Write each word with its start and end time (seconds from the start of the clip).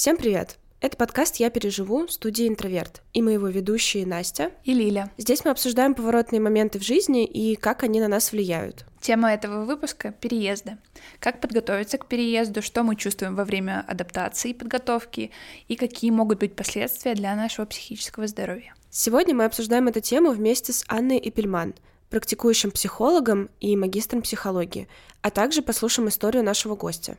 Всем 0.00 0.16
привет! 0.16 0.56
Это 0.80 0.96
подкаст 0.96 1.36
«Я 1.36 1.50
переживу» 1.50 2.08
студии 2.08 2.48
«Интроверт» 2.48 3.02
и 3.12 3.20
мы 3.20 3.32
его 3.32 3.48
ведущие 3.48 4.06
Настя 4.06 4.50
и 4.64 4.72
Лиля. 4.72 5.10
Здесь 5.18 5.44
мы 5.44 5.50
обсуждаем 5.50 5.94
поворотные 5.94 6.40
моменты 6.40 6.78
в 6.78 6.82
жизни 6.82 7.26
и 7.26 7.54
как 7.54 7.82
они 7.82 8.00
на 8.00 8.08
нас 8.08 8.32
влияют. 8.32 8.86
Тема 9.02 9.30
этого 9.30 9.66
выпуска— 9.66 10.12
переезды. 10.22 10.78
Как 11.18 11.42
подготовиться 11.42 11.98
к 11.98 12.06
переезду, 12.06 12.62
что 12.62 12.82
мы 12.82 12.96
чувствуем 12.96 13.34
во 13.34 13.44
время 13.44 13.84
адаптации 13.86 14.52
и 14.52 14.54
подготовки, 14.54 15.32
и 15.68 15.76
какие 15.76 16.10
могут 16.10 16.38
быть 16.38 16.56
последствия 16.56 17.12
для 17.12 17.36
нашего 17.36 17.66
психического 17.66 18.26
здоровья. 18.26 18.72
Сегодня 18.88 19.34
мы 19.34 19.44
обсуждаем 19.44 19.86
эту 19.88 20.00
тему 20.00 20.30
вместе 20.30 20.72
с 20.72 20.82
Анной 20.88 21.18
Эпельман, 21.18 21.74
практикующим 22.08 22.70
психологом 22.70 23.50
и 23.60 23.76
магистром 23.76 24.22
психологии, 24.22 24.88
а 25.20 25.28
также 25.28 25.60
послушаем 25.60 26.08
историю 26.08 26.42
нашего 26.42 26.74
гостя. 26.74 27.18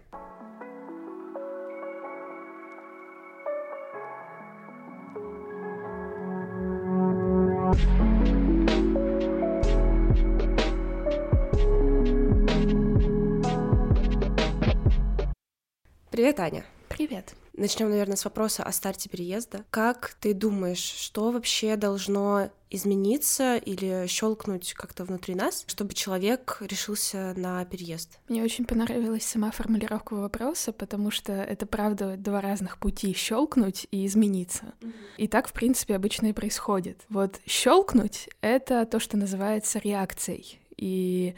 Привет, 16.32 16.54
Аня. 16.54 16.66
Привет. 16.88 17.34
Начнем, 17.58 17.90
наверное, 17.90 18.16
с 18.16 18.24
вопроса 18.24 18.64
о 18.64 18.72
старте 18.72 19.10
переезда. 19.10 19.66
Как 19.70 20.16
ты 20.22 20.34
думаешь, 20.34 20.78
что 20.80 21.30
вообще 21.30 21.76
должно 21.76 22.52
измениться 22.70 23.58
или 23.58 24.08
щелкнуть 24.08 24.74
как-то 24.74 25.04
внутри 25.04 25.36
нас, 25.36 25.66
чтобы 25.68 25.94
человек 25.94 26.60
решился 26.62 27.34
на 27.36 27.66
переезд? 27.66 28.18
Мне 28.30 28.44
очень 28.44 28.64
понравилась 28.64 29.26
сама 29.26 29.52
формулировка 29.52 30.14
вопроса, 30.14 30.72
потому 30.72 31.12
что 31.12 31.34
это 31.34 31.66
правда 31.66 32.16
два 32.16 32.40
разных 32.40 32.78
пути 32.78 33.14
щелкнуть 33.14 33.88
и 33.92 34.06
измениться. 34.06 34.74
Mm-hmm. 34.80 34.94
И 35.18 35.28
так, 35.28 35.50
в 35.50 35.52
принципе, 35.52 35.98
обычно 35.98 36.28
и 36.28 36.34
происходит. 36.34 37.02
Вот 37.10 37.42
щелкнуть 37.46 38.30
это 38.40 38.86
то, 38.86 39.02
что 39.02 39.18
называется 39.18 39.80
реакцией. 39.80 40.62
И 40.78 41.36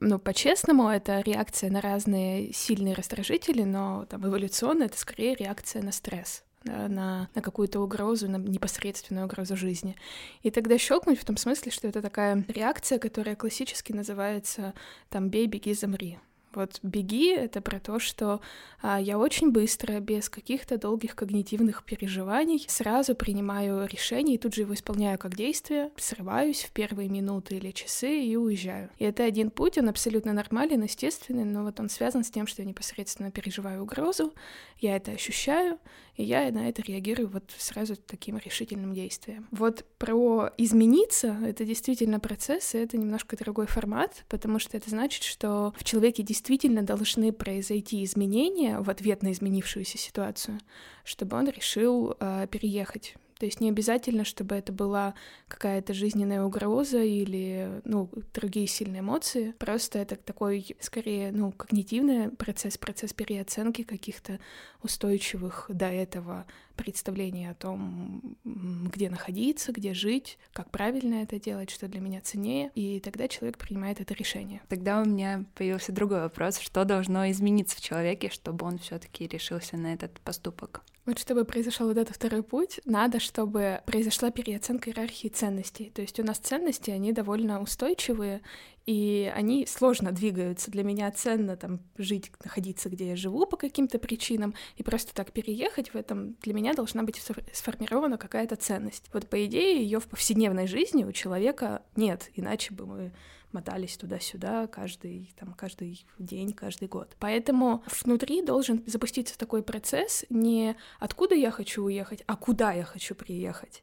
ну, 0.00 0.18
по-честному, 0.18 0.88
это 0.88 1.20
реакция 1.20 1.70
на 1.70 1.80
разные 1.80 2.52
сильные 2.52 2.94
раздражители, 2.94 3.62
но 3.62 4.06
там 4.08 4.26
эволюционно 4.26 4.84
это 4.84 4.98
скорее 4.98 5.34
реакция 5.34 5.82
на 5.82 5.92
стресс 5.92 6.42
да, 6.66 6.88
на, 6.88 7.28
на 7.34 7.42
какую-то 7.42 7.80
угрозу, 7.80 8.28
на 8.28 8.36
непосредственную 8.36 9.26
угрозу 9.26 9.56
жизни. 9.56 9.96
И 10.42 10.50
тогда 10.50 10.76
щелкнуть 10.78 11.20
в 11.20 11.24
том 11.24 11.36
смысле, 11.36 11.72
что 11.72 11.88
это 11.88 12.02
такая 12.02 12.44
реакция, 12.48 12.98
которая 12.98 13.36
классически 13.36 13.92
называется 13.92 14.74
там 15.08 15.30
«бей, 15.30 15.46
беги, 15.46 15.72
замри». 15.74 16.18
Вот 16.56 16.80
беги— 16.82 17.28
это 17.36 17.60
про 17.60 17.78
то, 17.78 17.98
что 17.98 18.40
а, 18.80 18.98
я 18.98 19.18
очень 19.18 19.52
быстро, 19.52 20.00
без 20.00 20.30
каких-то 20.30 20.78
долгих 20.78 21.14
когнитивных 21.14 21.84
переживаний, 21.84 22.64
сразу 22.66 23.14
принимаю 23.14 23.86
решение 23.86 24.36
и 24.36 24.38
тут 24.38 24.54
же 24.54 24.62
его 24.62 24.72
исполняю 24.72 25.18
как 25.18 25.36
действие, 25.36 25.90
срываюсь 25.98 26.64
в 26.64 26.72
первые 26.72 27.10
минуты 27.10 27.56
или 27.56 27.70
часы 27.72 28.20
и 28.22 28.36
уезжаю. 28.36 28.88
И 28.98 29.04
это 29.04 29.24
один 29.24 29.50
путь, 29.50 29.76
он 29.76 29.90
абсолютно 29.90 30.32
нормален, 30.32 30.82
естественный, 30.82 31.44
но 31.44 31.62
вот 31.62 31.78
он 31.78 31.90
связан 31.90 32.24
с 32.24 32.30
тем, 32.30 32.46
что 32.46 32.62
я 32.62 32.68
непосредственно 32.68 33.30
переживаю 33.30 33.82
угрозу, 33.82 34.32
я 34.78 34.96
это 34.96 35.12
ощущаю, 35.12 35.78
и 36.16 36.24
я 36.24 36.50
на 36.50 36.68
это 36.68 36.80
реагирую 36.82 37.28
вот 37.28 37.44
сразу 37.58 37.96
таким 37.96 38.38
решительным 38.38 38.94
действием. 38.94 39.46
Вот 39.50 39.84
про 39.98 40.50
измениться— 40.56 41.36
это 41.46 41.64
действительно 41.66 42.18
процесс, 42.18 42.74
и 42.74 42.78
это 42.78 42.96
немножко 42.96 43.36
другой 43.36 43.66
формат, 43.66 44.24
потому 44.28 44.58
что 44.58 44.76
это 44.76 44.88
значит, 44.88 45.22
что 45.22 45.74
в 45.76 45.84
человеке 45.84 46.22
действительно 46.22 46.45
действительно 46.46 46.82
должны 46.82 47.32
произойти 47.32 48.04
изменения 48.04 48.78
в 48.78 48.88
ответ 48.88 49.20
на 49.24 49.32
изменившуюся 49.32 49.98
ситуацию, 49.98 50.60
чтобы 51.02 51.36
он 51.36 51.48
решил 51.48 52.14
э, 52.20 52.46
переехать. 52.48 53.16
То 53.38 53.44
есть 53.46 53.60
не 53.60 53.68
обязательно, 53.68 54.24
чтобы 54.24 54.54
это 54.54 54.72
была 54.72 55.14
какая-то 55.48 55.92
жизненная 55.92 56.42
угроза 56.42 57.02
или, 57.02 57.82
ну, 57.84 58.10
другие 58.32 58.66
сильные 58.66 59.00
эмоции. 59.00 59.54
Просто 59.58 59.98
это 59.98 60.16
такой, 60.16 60.76
скорее, 60.80 61.32
ну, 61.32 61.52
когнитивный 61.52 62.30
процесс, 62.30 62.78
процесс 62.78 63.12
переоценки 63.12 63.82
каких-то 63.82 64.40
устойчивых 64.82 65.66
до 65.68 65.86
этого 65.86 66.46
представлений 66.76 67.50
о 67.50 67.54
том, 67.54 68.36
где 68.44 69.10
находиться, 69.10 69.72
где 69.72 69.94
жить, 69.94 70.38
как 70.52 70.70
правильно 70.70 71.16
это 71.22 71.38
делать, 71.38 71.70
что 71.70 71.88
для 71.88 72.00
меня 72.00 72.20
ценнее, 72.20 72.70
и 72.74 73.00
тогда 73.00 73.28
человек 73.28 73.58
принимает 73.58 74.00
это 74.00 74.14
решение. 74.14 74.62
Тогда 74.68 75.00
у 75.00 75.04
меня 75.04 75.44
появился 75.54 75.92
другой 75.92 76.20
вопрос, 76.20 76.58
что 76.58 76.84
должно 76.84 77.30
измениться 77.30 77.76
в 77.76 77.80
человеке, 77.80 78.30
чтобы 78.30 78.66
он 78.66 78.78
все 78.78 78.98
таки 78.98 79.26
решился 79.26 79.76
на 79.76 79.92
этот 79.92 80.20
поступок? 80.20 80.82
Вот 81.06 81.20
чтобы 81.20 81.44
произошел 81.44 81.86
вот 81.86 81.96
этот 81.96 82.16
второй 82.16 82.42
путь, 82.42 82.80
надо, 82.84 83.20
чтобы 83.20 83.80
произошла 83.86 84.32
переоценка 84.32 84.90
иерархии 84.90 85.28
ценностей. 85.28 85.92
То 85.94 86.02
есть 86.02 86.18
у 86.18 86.24
нас 86.24 86.38
ценности, 86.38 86.90
они 86.90 87.12
довольно 87.12 87.62
устойчивые, 87.62 88.42
и 88.86 89.32
они 89.34 89.66
сложно 89.66 90.10
двигаются. 90.10 90.72
Для 90.72 90.82
меня 90.82 91.08
ценно 91.12 91.56
там 91.56 91.78
жить, 91.96 92.32
находиться, 92.42 92.88
где 92.88 93.10
я 93.10 93.16
живу 93.16 93.46
по 93.46 93.56
каким-то 93.56 94.00
причинам, 94.00 94.54
и 94.76 94.82
просто 94.82 95.14
так 95.14 95.30
переехать 95.30 95.90
в 95.90 95.96
этом 95.96 96.34
для 96.42 96.52
меня 96.52 96.74
должна 96.74 97.04
быть 97.04 97.22
сформирована 97.52 98.18
какая-то 98.18 98.56
ценность. 98.56 99.08
Вот 99.12 99.28
по 99.28 99.44
идее 99.46 99.80
ее 99.82 100.00
в 100.00 100.08
повседневной 100.08 100.66
жизни 100.66 101.04
у 101.04 101.12
человека 101.12 101.82
нет, 101.94 102.30
иначе 102.34 102.74
бы 102.74 102.84
мы 102.84 103.12
мотались 103.56 103.96
туда-сюда 103.96 104.66
каждый, 104.66 105.34
там, 105.38 105.54
каждый 105.54 106.06
день, 106.18 106.52
каждый 106.52 106.88
год. 106.88 107.16
Поэтому 107.18 107.82
внутри 108.02 108.42
должен 108.42 108.82
запуститься 108.86 109.38
такой 109.38 109.62
процесс 109.62 110.26
не 110.28 110.76
откуда 111.00 111.34
я 111.34 111.50
хочу 111.50 111.84
уехать, 111.84 112.22
а 112.26 112.36
куда 112.36 112.72
я 112.72 112.84
хочу 112.84 113.14
приехать. 113.14 113.82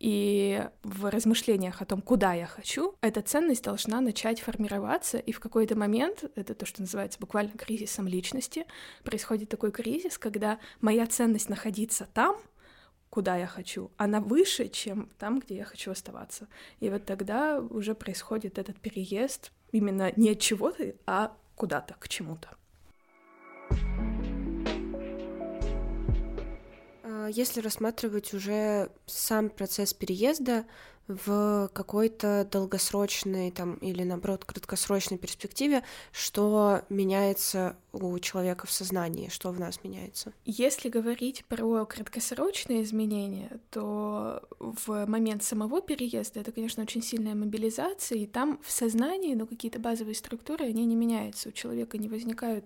И 0.00 0.66
в 0.82 1.08
размышлениях 1.08 1.80
о 1.80 1.84
том, 1.84 2.02
куда 2.02 2.34
я 2.34 2.46
хочу, 2.46 2.96
эта 3.00 3.22
ценность 3.22 3.62
должна 3.62 4.00
начать 4.00 4.40
формироваться, 4.40 5.18
и 5.18 5.30
в 5.30 5.38
какой-то 5.38 5.78
момент, 5.78 6.24
это 6.34 6.54
то, 6.54 6.66
что 6.66 6.80
называется 6.80 7.20
буквально 7.20 7.52
кризисом 7.52 8.08
личности, 8.08 8.66
происходит 9.04 9.48
такой 9.48 9.70
кризис, 9.70 10.18
когда 10.18 10.58
моя 10.80 11.06
ценность 11.06 11.48
находиться 11.48 12.08
там— 12.12 12.36
куда 13.12 13.36
я 13.36 13.46
хочу, 13.46 13.90
она 13.98 14.20
выше, 14.20 14.68
чем 14.68 15.10
там, 15.18 15.38
где 15.38 15.56
я 15.56 15.64
хочу 15.64 15.90
оставаться. 15.90 16.48
И 16.80 16.88
вот 16.88 17.04
тогда 17.04 17.60
уже 17.60 17.94
происходит 17.94 18.56
этот 18.56 18.80
переезд 18.80 19.52
именно 19.70 20.10
не 20.16 20.30
от 20.30 20.40
чего-то, 20.40 20.94
а 21.04 21.36
куда-то, 21.54 21.94
к 21.98 22.08
чему-то. 22.08 22.56
Если 27.28 27.60
рассматривать 27.60 28.34
уже 28.34 28.90
сам 29.06 29.50
процесс 29.50 29.94
переезда, 29.94 30.64
в 31.08 31.68
какой-то 31.72 32.46
долгосрочной 32.50 33.50
там, 33.50 33.74
или, 33.74 34.02
наоборот, 34.02 34.44
краткосрочной 34.44 35.18
перспективе, 35.18 35.82
что 36.12 36.82
меняется 36.88 37.76
у 37.92 38.18
человека 38.18 38.66
в 38.66 38.72
сознании, 38.72 39.28
что 39.28 39.50
в 39.50 39.58
нас 39.58 39.82
меняется. 39.82 40.32
Если 40.44 40.88
говорить 40.88 41.44
про 41.46 41.84
краткосрочные 41.86 42.82
изменения, 42.84 43.60
то 43.70 44.42
в 44.60 45.06
момент 45.06 45.42
самого 45.42 45.82
переезда 45.82 46.40
это, 46.40 46.52
конечно, 46.52 46.82
очень 46.82 47.02
сильная 47.02 47.34
мобилизация, 47.34 48.18
и 48.18 48.26
там 48.26 48.60
в 48.62 48.70
сознании, 48.70 49.34
ну, 49.34 49.46
какие-то 49.46 49.78
базовые 49.78 50.14
структуры, 50.14 50.66
они 50.66 50.84
не 50.86 50.94
меняются, 50.94 51.48
у 51.48 51.52
человека 51.52 51.98
не 51.98 52.08
возникают 52.08 52.64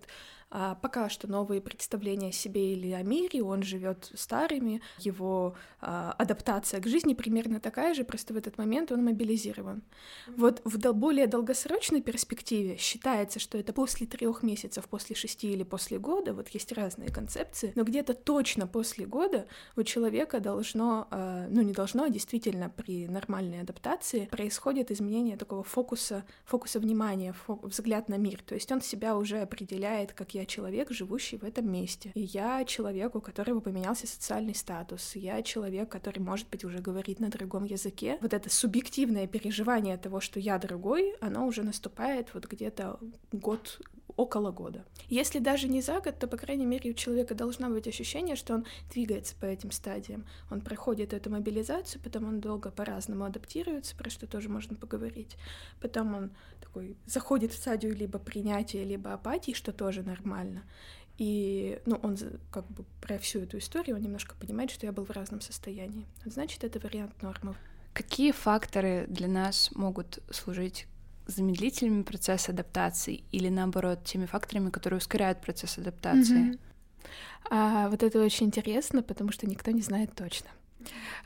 а, 0.49 0.77
пока 0.77 1.09
что 1.09 1.27
новые 1.29 1.61
представления 1.61 2.29
о 2.29 2.33
себе 2.33 2.73
или 2.73 2.93
о 2.93 3.03
мире, 3.03 3.43
он 3.43 3.63
живет 3.63 4.11
старыми, 4.15 4.81
его 4.99 5.57
а, 5.81 6.13
адаптация 6.13 6.81
к 6.81 6.87
жизни 6.87 7.15
примерно 7.15 7.59
такая 7.59 7.95
же, 7.95 8.05
просто 8.05 8.33
в 8.33 8.37
этот 8.37 8.57
момент 8.57 8.93
он 8.93 9.05
мобилизирован. 9.05 9.83
Вот 10.29 10.63
в 10.65 10.79
более 10.93 11.27
долгосрочной 11.27 12.01
перспективе 12.01 12.77
считается, 12.77 13.41
что 13.41 13.59
это 13.59 13.73
после 13.73 14.07
трех 14.07 14.45
месяцев, 14.45 14.89
после 14.89 15.17
шести 15.17 15.53
или 15.53 15.65
после 15.65 15.99
года, 15.99 16.33
вот 16.33 16.49
есть 16.51 16.71
разные 16.73 17.11
концепции, 17.11 17.73
но 17.75 17.83
где-то 17.83 18.15
точно 18.15 18.69
после 18.69 19.05
года 19.05 19.47
у 19.75 19.83
человека 19.83 20.39
должно, 20.39 21.09
а, 21.11 21.49
ну 21.49 21.63
не 21.63 21.73
должно, 21.73 22.05
а 22.05 22.09
действительно 22.09 22.71
при 22.71 23.09
нормальной 23.09 23.63
адаптации 23.63 24.27
происходит 24.27 24.93
изменение 24.93 25.37
такого 25.37 25.65
фокуса, 25.65 26.25
фокуса 26.45 26.79
внимания, 26.79 27.33
фок, 27.33 27.65
взгляд 27.65 28.09
на 28.09 28.17
мир, 28.17 28.41
то 28.43 28.55
есть 28.55 28.71
он 28.71 28.81
себя 28.81 29.17
уже 29.17 29.41
определяет 29.41 30.13
как 30.13 30.36
я 30.37 30.47
человек, 30.47 30.91
живущий 30.91 31.39
в 31.39 31.45
этом 31.45 31.71
месте. 31.71 32.13
И 32.15 32.21
я 32.21 32.65
человек, 32.65 33.15
у 33.15 33.21
которого 33.21 33.61
поменялся 33.61 34.07
социальный 34.07 34.55
статус. 34.55 35.17
Я 35.17 35.43
человек, 35.43 35.89
который, 35.89 36.21
может 36.21 36.49
быть, 36.51 36.65
уже 36.65 36.79
говорит 36.79 37.21
на 37.21 37.29
другом 37.29 37.65
языке. 37.65 38.19
Вот 38.21 38.35
это 38.35 38.51
субъективное 38.51 39.27
переживание 39.27 39.97
того, 39.97 40.21
что 40.21 40.39
я 40.39 40.59
другой, 40.59 41.15
оно 41.21 41.47
уже 41.47 41.63
наступает 41.63 42.35
вот 42.35 42.47
где-то 42.47 42.99
год 43.33 43.81
около 44.17 44.51
года. 44.51 44.85
Если 45.09 45.39
даже 45.39 45.69
не 45.69 45.83
за 45.83 46.01
год, 46.01 46.19
то, 46.19 46.27
по 46.27 46.37
крайней 46.37 46.67
мере, 46.67 46.91
у 46.91 46.95
человека 46.95 47.35
должно 47.35 47.69
быть 47.69 47.87
ощущение, 47.87 48.35
что 48.35 48.55
он 48.55 48.65
двигается 48.91 49.35
по 49.37 49.45
этим 49.45 49.71
стадиям. 49.71 50.25
Он 50.51 50.61
проходит 50.61 51.13
эту 51.13 51.31
мобилизацию, 51.31 52.01
потом 52.03 52.27
он 52.27 52.41
долго 52.41 52.71
по-разному 52.71 53.25
адаптируется, 53.25 53.95
про 53.95 54.11
что 54.11 54.27
тоже 54.27 54.49
можно 54.49 54.75
поговорить. 54.75 55.37
Потом 55.81 56.15
он 56.15 56.31
такой 56.61 56.97
заходит 57.07 57.53
в 57.53 57.57
стадию 57.57 57.95
либо 57.95 58.19
принятия, 58.19 58.85
либо 58.85 59.13
апатии, 59.13 59.53
что 59.53 59.73
тоже 59.73 60.03
нормально. 60.03 60.63
и, 61.19 61.81
ну, 61.87 61.99
он 62.03 62.17
как 62.51 62.67
бы 62.71 62.85
про 63.01 63.19
всю 63.19 63.41
эту 63.41 63.59
историю, 63.59 63.97
он 63.97 64.03
немножко 64.03 64.35
понимает, 64.37 64.71
что 64.71 64.87
я 64.87 64.93
был 64.93 65.05
в 65.05 65.11
разном 65.11 65.41
состоянии. 65.41 66.07
Значит, 66.25 66.65
это 66.65 66.79
вариант 66.79 67.23
нормы. 67.23 67.55
Какие 67.95 68.33
факторы 68.33 69.07
для 69.09 69.29
нас 69.29 69.71
могут 69.75 70.19
служить 70.31 70.87
замедлителями 71.27 72.03
процесса 72.03 72.53
адаптации 72.53 73.25
или 73.33 73.49
наоборот 73.49 74.05
теми 74.05 74.27
факторами, 74.27 74.71
которые 74.71 74.99
ускоряют 74.99 75.41
процесс 75.41 75.79
адаптации? 75.79 76.53
Mm-hmm. 76.53 76.59
А, 77.51 77.89
вот 77.89 78.03
это 78.03 78.23
очень 78.23 78.47
интересно, 78.47 79.03
потому 79.03 79.33
что 79.33 79.47
никто 79.47 79.71
не 79.71 79.83
знает 79.83 80.15
точно. 80.15 80.49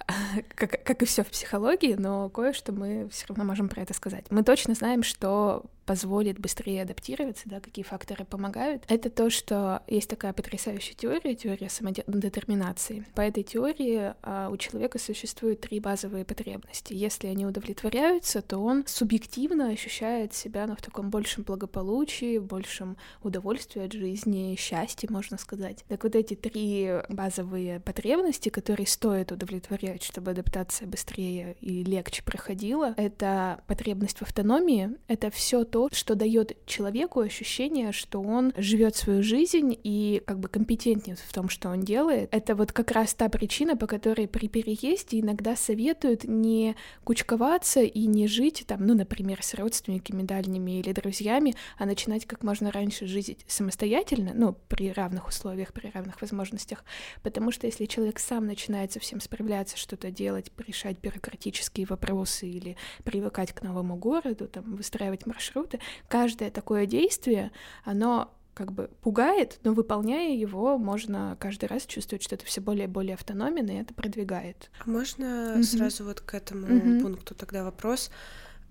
Как, 0.54 0.82
как 0.84 1.02
и 1.02 1.04
все 1.04 1.22
в 1.22 1.28
психологии, 1.28 1.94
но 1.94 2.30
кое-что 2.30 2.72
мы 2.72 3.08
все 3.10 3.26
равно 3.28 3.44
можем 3.44 3.68
про 3.68 3.82
это 3.82 3.92
сказать. 3.92 4.24
Мы 4.30 4.42
точно 4.42 4.74
знаем, 4.74 5.02
что 5.02 5.64
позволит 5.90 6.38
быстрее 6.38 6.82
адаптироваться, 6.82 7.48
да, 7.48 7.58
какие 7.58 7.84
факторы 7.84 8.24
помогают, 8.24 8.84
это 8.86 9.10
то, 9.10 9.28
что 9.28 9.82
есть 9.88 10.08
такая 10.08 10.32
потрясающая 10.32 10.94
теория, 10.94 11.34
теория 11.34 11.68
самодетерминации. 11.68 13.04
По 13.16 13.22
этой 13.22 13.42
теории 13.42 14.14
а, 14.22 14.50
у 14.50 14.56
человека 14.56 15.00
существуют 15.00 15.62
три 15.62 15.80
базовые 15.80 16.24
потребности. 16.24 16.94
Если 16.94 17.26
они 17.26 17.44
удовлетворяются, 17.44 18.40
то 18.40 18.58
он 18.58 18.84
субъективно 18.86 19.70
ощущает 19.70 20.32
себя 20.32 20.68
ну, 20.68 20.76
в 20.76 20.80
таком 20.80 21.10
большем 21.10 21.42
благополучии, 21.42 22.38
большем 22.38 22.96
удовольствии 23.24 23.84
от 23.84 23.92
жизни, 23.92 24.54
счастье, 24.56 25.08
можно 25.10 25.38
сказать. 25.38 25.84
Так 25.88 26.04
вот 26.04 26.14
эти 26.14 26.34
три 26.34 27.00
базовые 27.08 27.80
потребности, 27.80 28.48
которые 28.48 28.86
стоит 28.86 29.32
удовлетворять, 29.32 30.04
чтобы 30.04 30.30
адаптация 30.30 30.86
быстрее 30.86 31.56
и 31.60 31.82
легче 31.82 32.22
проходила, 32.22 32.94
это 32.96 33.60
потребность 33.66 34.18
в 34.18 34.22
автономии, 34.22 34.90
это 35.08 35.32
все 35.32 35.64
то, 35.64 35.79
то, 35.88 35.96
что 35.96 36.14
дает 36.14 36.56
человеку 36.66 37.20
ощущение, 37.20 37.92
что 37.92 38.20
он 38.20 38.52
живет 38.56 38.96
свою 38.96 39.22
жизнь 39.22 39.78
и 39.82 40.22
как 40.26 40.38
бы 40.38 40.48
компетентен 40.48 41.16
в 41.16 41.32
том, 41.32 41.48
что 41.48 41.70
он 41.70 41.80
делает. 41.80 42.28
Это 42.32 42.54
вот 42.54 42.72
как 42.72 42.90
раз 42.90 43.14
та 43.14 43.28
причина, 43.28 43.76
по 43.76 43.86
которой 43.86 44.28
при 44.28 44.48
переезде 44.48 45.20
иногда 45.20 45.56
советуют 45.56 46.24
не 46.24 46.76
кучковаться 47.04 47.80
и 47.80 48.06
не 48.06 48.26
жить 48.26 48.64
там, 48.66 48.86
ну, 48.86 48.94
например, 48.94 49.42
с 49.42 49.54
родственниками 49.54 50.22
дальними 50.22 50.80
или 50.80 50.92
друзьями, 50.92 51.54
а 51.78 51.86
начинать 51.86 52.26
как 52.26 52.42
можно 52.42 52.70
раньше 52.70 53.06
жить 53.06 53.38
самостоятельно, 53.46 54.32
ну, 54.34 54.56
при 54.68 54.92
равных 54.92 55.28
условиях, 55.28 55.72
при 55.72 55.90
равных 55.90 56.20
возможностях. 56.20 56.84
Потому 57.22 57.50
что 57.52 57.66
если 57.66 57.86
человек 57.86 58.18
сам 58.18 58.46
начинает 58.46 58.92
со 58.92 59.00
всем 59.00 59.20
справляться, 59.20 59.76
что-то 59.76 60.10
делать, 60.10 60.50
решать 60.58 60.98
бюрократические 61.00 61.86
вопросы 61.86 62.48
или 62.48 62.76
привыкать 63.04 63.52
к 63.52 63.62
новому 63.62 63.96
городу, 63.96 64.46
там, 64.46 64.76
выстраивать 64.76 65.26
маршрут, 65.26 65.59
продукты. 65.60 65.80
Каждое 66.08 66.50
такое 66.50 66.86
действие, 66.86 67.52
оно 67.84 68.34
как 68.54 68.72
бы 68.72 68.90
пугает, 69.00 69.58
но 69.64 69.72
выполняя 69.72 70.34
его, 70.34 70.76
можно 70.76 71.36
каждый 71.40 71.66
раз 71.66 71.86
чувствовать, 71.86 72.22
что 72.22 72.34
это 72.34 72.44
все 72.44 72.60
более 72.60 72.84
и 72.84 72.88
более 72.88 73.14
автономен, 73.14 73.66
и 73.68 73.80
это 73.80 73.94
продвигает. 73.94 74.70
А 74.84 74.90
можно 74.90 75.24
mm-hmm. 75.24 75.62
сразу 75.62 76.04
вот 76.04 76.20
к 76.20 76.34
этому 76.34 76.66
mm-hmm. 76.66 77.00
пункту 77.00 77.34
тогда 77.34 77.64
вопрос? 77.64 78.10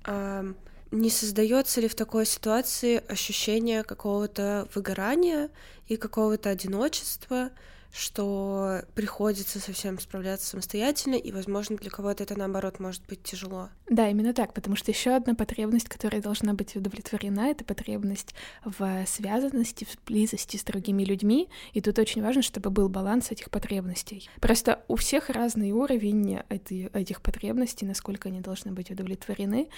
А, 0.04 0.46
не 0.92 1.10
создается 1.10 1.82
ли 1.82 1.88
в 1.88 1.96
такой 1.96 2.26
ситуации 2.26 3.02
ощущение 3.08 3.84
какого-то 3.84 4.68
выгорания 4.76 5.50
и 5.88 5.98
какого-то 5.98 6.50
одиночества? 6.50 7.50
Что 7.92 8.82
приходится 8.94 9.60
совсем 9.60 10.00
справляться 10.00 10.48
самостоятельно, 10.48 11.16
и, 11.16 11.32
возможно, 11.32 11.76
для 11.76 11.90
кого-то 11.90 12.24
это, 12.24 12.38
наоборот, 12.38 12.80
может 12.80 13.06
быть 13.08 13.24
тяжело. 13.24 13.70
Да, 13.90 14.08
именно 14.10 14.34
так, 14.34 14.54
потому 14.54 14.76
что 14.76 14.92
еще 14.92 15.16
одна 15.16 15.34
потребность, 15.34 15.90
которая 15.90 16.22
должна 16.22 16.54
быть 16.54 16.76
удовлетворена, 16.76 17.50
это 17.50 17.66
потребность 17.66 18.36
в 18.64 19.06
связанности, 19.08 19.86
в 19.86 19.98
близости 20.06 20.58
с 20.58 20.64
другими 20.64 21.04
людьми, 21.04 21.50
и 21.74 21.82
тут 21.82 21.98
очень 21.98 22.22
важно, 22.22 22.42
чтобы 22.42 22.70
был 22.70 22.90
баланс 22.90 23.32
этих 23.32 23.50
потребностей. 23.50 24.30
Просто 24.40 24.84
у 24.88 24.96
всех 24.96 25.30
разный 25.30 25.72
уровень 25.72 26.40
этих 26.50 27.22
потребностей, 27.22 27.86
насколько 27.86 28.30
они 28.30 28.42
должны 28.42 28.72
быть 28.72 28.92
удовлетворены. 28.92 29.70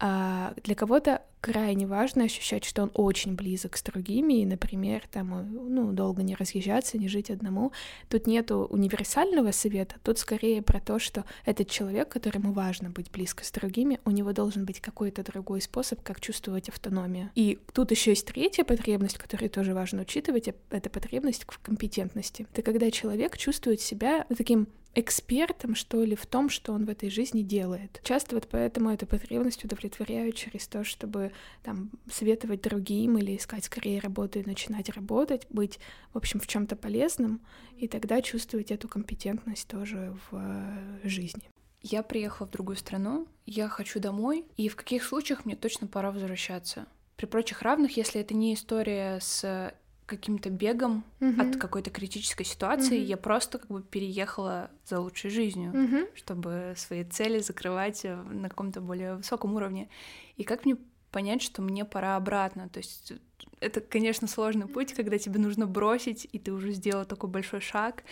А 0.00 0.54
для 0.64 0.74
кого-то 0.74 1.22
крайне 1.42 1.86
важно 1.88 2.24
ощущать, 2.24 2.64
что 2.64 2.84
он 2.84 2.90
очень 2.94 3.34
близок 3.34 3.76
с 3.76 3.82
другими, 3.82 4.40
и, 4.40 4.46
например, 4.46 5.02
там, 5.10 5.52
ну, 5.52 5.92
долго 5.92 6.22
не 6.22 6.36
разъезжаться, 6.36 6.96
не 6.98 7.08
жить 7.08 7.30
одному. 7.30 7.72
Тут 8.08 8.28
нету 8.28 8.68
универсального 8.70 9.50
совета, 9.50 9.96
тут 10.04 10.18
скорее 10.18 10.62
про 10.62 10.80
то, 10.80 11.00
что 11.00 11.24
этот 11.44 11.68
человек, 11.68 12.08
которому 12.08 12.52
важно 12.52 12.90
быть 12.90 13.10
близко 13.10 13.44
с 13.44 13.50
другими, 13.50 13.98
у 14.04 14.12
него 14.12 14.32
должен 14.32 14.64
быть 14.64 14.80
какой-то 14.80 15.24
другой 15.24 15.60
способ, 15.60 16.00
как 16.02 16.20
чувствовать 16.20 16.68
автономию. 16.68 17.30
И 17.34 17.58
тут 17.74 17.90
еще 17.90 18.12
есть 18.12 18.26
третья 18.26 18.62
потребность, 18.62 19.18
которую 19.18 19.50
тоже 19.50 19.74
важно 19.74 20.02
учитывать, 20.02 20.48
это 20.70 20.90
потребность 20.90 21.44
в 21.48 21.58
компетентности. 21.58 22.46
Это 22.52 22.62
когда 22.62 22.88
человек 22.92 23.36
чувствует 23.36 23.80
себя 23.80 24.26
таким 24.28 24.68
экспертом, 24.94 25.74
что 25.74 26.04
ли, 26.04 26.14
в 26.14 26.26
том, 26.26 26.48
что 26.48 26.72
он 26.72 26.84
в 26.84 26.90
этой 26.90 27.10
жизни 27.10 27.42
делает. 27.42 28.00
Часто 28.04 28.34
вот 28.34 28.48
поэтому 28.50 28.90
эту 28.90 29.06
потребность 29.06 29.64
удовлетворяют 29.64 30.36
через 30.36 30.66
то, 30.66 30.84
чтобы 30.84 31.32
там 31.62 31.90
советовать 32.10 32.62
другим 32.62 33.18
или 33.18 33.36
искать 33.36 33.64
скорее 33.64 34.00
работу 34.00 34.38
и 34.38 34.46
начинать 34.46 34.90
работать, 34.90 35.46
быть, 35.48 35.78
в 36.12 36.18
общем, 36.18 36.40
в 36.40 36.46
чем 36.46 36.66
то 36.66 36.76
полезным, 36.76 37.40
и 37.76 37.88
тогда 37.88 38.20
чувствовать 38.20 38.70
эту 38.70 38.88
компетентность 38.88 39.66
тоже 39.68 40.16
в 40.30 40.36
э, 40.36 41.08
жизни. 41.08 41.42
Я 41.80 42.02
приехала 42.02 42.46
в 42.46 42.50
другую 42.50 42.76
страну, 42.76 43.26
я 43.44 43.68
хочу 43.68 43.98
домой, 43.98 44.44
и 44.56 44.68
в 44.68 44.76
каких 44.76 45.02
случаях 45.02 45.44
мне 45.44 45.56
точно 45.56 45.88
пора 45.88 46.12
возвращаться? 46.12 46.86
При 47.16 47.26
прочих 47.26 47.62
равных, 47.62 47.96
если 47.96 48.20
это 48.20 48.34
не 48.34 48.54
история 48.54 49.18
с 49.20 49.74
каким-то 50.06 50.50
бегом 50.50 51.04
mm-hmm. 51.20 51.50
от 51.50 51.56
какой-то 51.56 51.90
критической 51.90 52.44
ситуации. 52.44 52.98
Mm-hmm. 52.98 53.04
Я 53.04 53.16
просто 53.16 53.58
как 53.58 53.68
бы 53.68 53.82
переехала 53.82 54.70
за 54.84 55.00
лучшей 55.00 55.30
жизнью, 55.30 55.72
mm-hmm. 55.72 56.16
чтобы 56.16 56.74
свои 56.76 57.04
цели 57.04 57.38
закрывать 57.38 58.04
э, 58.04 58.14
на 58.14 58.48
каком-то 58.48 58.80
более 58.80 59.16
высоком 59.16 59.54
уровне. 59.54 59.88
И 60.36 60.44
как 60.44 60.64
мне 60.64 60.76
понять, 61.10 61.42
что 61.42 61.62
мне 61.62 61.84
пора 61.84 62.16
обратно? 62.16 62.68
То 62.68 62.78
есть 62.78 63.12
это, 63.60 63.80
конечно, 63.80 64.26
сложный 64.26 64.66
путь, 64.66 64.92
когда 64.92 65.18
тебе 65.18 65.38
нужно 65.38 65.66
бросить, 65.66 66.28
и 66.32 66.38
ты 66.38 66.52
уже 66.52 66.72
сделал 66.72 67.04
такой 67.04 67.30
большой 67.30 67.60
шаг, 67.60 68.02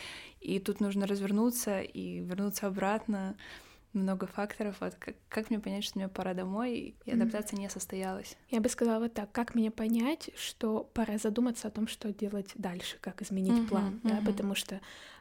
и 0.41 0.59
тут 0.59 0.81
нужно 0.81 1.07
развернуться 1.07 1.81
и 1.81 2.21
вернуться 2.21 2.67
обратно 2.67 3.37
много 3.93 4.27
факторов. 4.27 4.77
Вот 4.81 4.95
как, 4.95 5.17
как 5.29 5.51
мне 5.51 5.59
понять, 5.59 5.85
что 5.85 5.99
мне 5.99 6.09
пора 6.09 6.35
домой, 6.35 6.95
и 7.05 7.11
адаптация 7.11 7.57
mm-hmm. 7.57 7.61
не 7.61 7.71
состоялась? 7.71 8.37
Я 8.51 8.61
бы 8.61 8.69
сказала 8.69 9.01
вот 9.01 9.15
так, 9.15 9.31
как 9.33 9.55
мне 9.55 9.71
понять, 9.71 10.31
что 10.37 10.85
пора 10.95 11.19
задуматься 11.19 11.69
о 11.69 11.71
том, 11.71 11.87
что 11.87 12.13
делать 12.13 12.53
дальше, 12.55 12.99
как 13.01 13.23
изменить 13.23 13.53
mm-hmm. 13.53 13.69
план, 13.69 14.01
да, 14.03 14.19
mm-hmm. 14.19 14.27
потому 14.27 14.55
что 14.55 14.81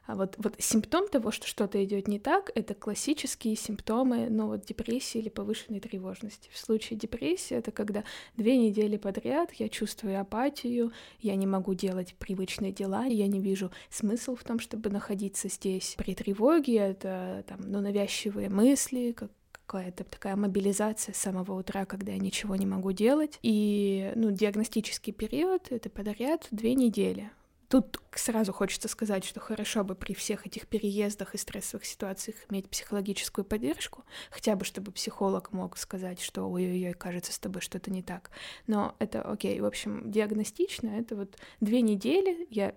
а 0.09 0.15
вот, 0.15 0.33
вот 0.39 0.55
симптом 0.57 1.07
того, 1.07 1.29
что 1.29 1.45
что-то 1.45 1.83
идет 1.83 2.07
не 2.07 2.17
так, 2.17 2.49
это 2.55 2.73
классические 2.73 3.55
симптомы, 3.55 4.27
ну 4.31 4.47
вот 4.47 4.65
депрессии 4.65 5.19
или 5.19 5.29
повышенной 5.29 5.79
тревожности. 5.79 6.49
В 6.51 6.57
случае 6.57 6.97
депрессии 6.97 7.55
это 7.55 7.71
когда 7.71 8.03
две 8.35 8.57
недели 8.57 8.97
подряд 8.97 9.53
я 9.53 9.69
чувствую 9.69 10.19
апатию, 10.19 10.91
я 11.19 11.35
не 11.35 11.45
могу 11.45 11.75
делать 11.75 12.15
привычные 12.17 12.71
дела, 12.71 13.05
я 13.05 13.27
не 13.27 13.39
вижу 13.39 13.71
смысл 13.91 14.35
в 14.35 14.43
том, 14.43 14.57
чтобы 14.57 14.89
находиться 14.89 15.47
здесь. 15.47 15.93
При 15.95 16.15
тревоге 16.15 16.77
это 16.77 17.43
там, 17.47 17.59
ну, 17.67 17.79
навязчивые 17.79 18.49
мысли, 18.59 19.13
как 19.13 19.31
какая-то 19.51 20.03
такая 20.03 20.35
мобилизация 20.35 21.13
с 21.13 21.17
самого 21.17 21.53
утра, 21.59 21.85
когда 21.85 22.11
я 22.11 22.17
ничего 22.17 22.55
не 22.55 22.65
могу 22.65 22.91
делать. 22.91 23.37
И, 23.43 24.11
ну, 24.15 24.31
диагностический 24.31 25.13
период— 25.13 25.67
это 25.69 25.89
подряд 25.91 26.47
две 26.49 26.73
недели. 26.73 27.29
Тут 27.67 27.99
сразу 28.15 28.51
хочется 28.51 28.87
сказать, 28.87 29.23
что 29.23 29.39
хорошо 29.39 29.83
бы 29.83 29.93
при 29.93 30.15
всех 30.15 30.47
этих 30.47 30.67
переездах 30.67 31.35
и 31.35 31.37
стрессовых 31.37 31.85
ситуациях 31.85 32.37
иметь 32.49 32.67
психологическую 32.67 33.45
поддержку, 33.45 34.05
хотя 34.31 34.55
бы 34.55 34.65
чтобы 34.65 34.91
психолог 34.91 35.51
мог 35.51 35.77
сказать, 35.77 36.19
что 36.19 36.49
ой-ой-ой, 36.49 36.93
кажется, 36.93 37.31
с 37.31 37.37
тобой 37.37 37.61
что-то 37.61 37.91
не 37.91 38.01
так. 38.01 38.31
Но 38.65 38.95
это 38.97 39.21
окей. 39.21 39.61
В 39.61 39.65
общем, 39.65 40.09
диагностично 40.09 40.87
это 40.87 41.15
вот 41.15 41.37
две 41.61 41.83
недели 41.83 42.47
я 42.49 42.73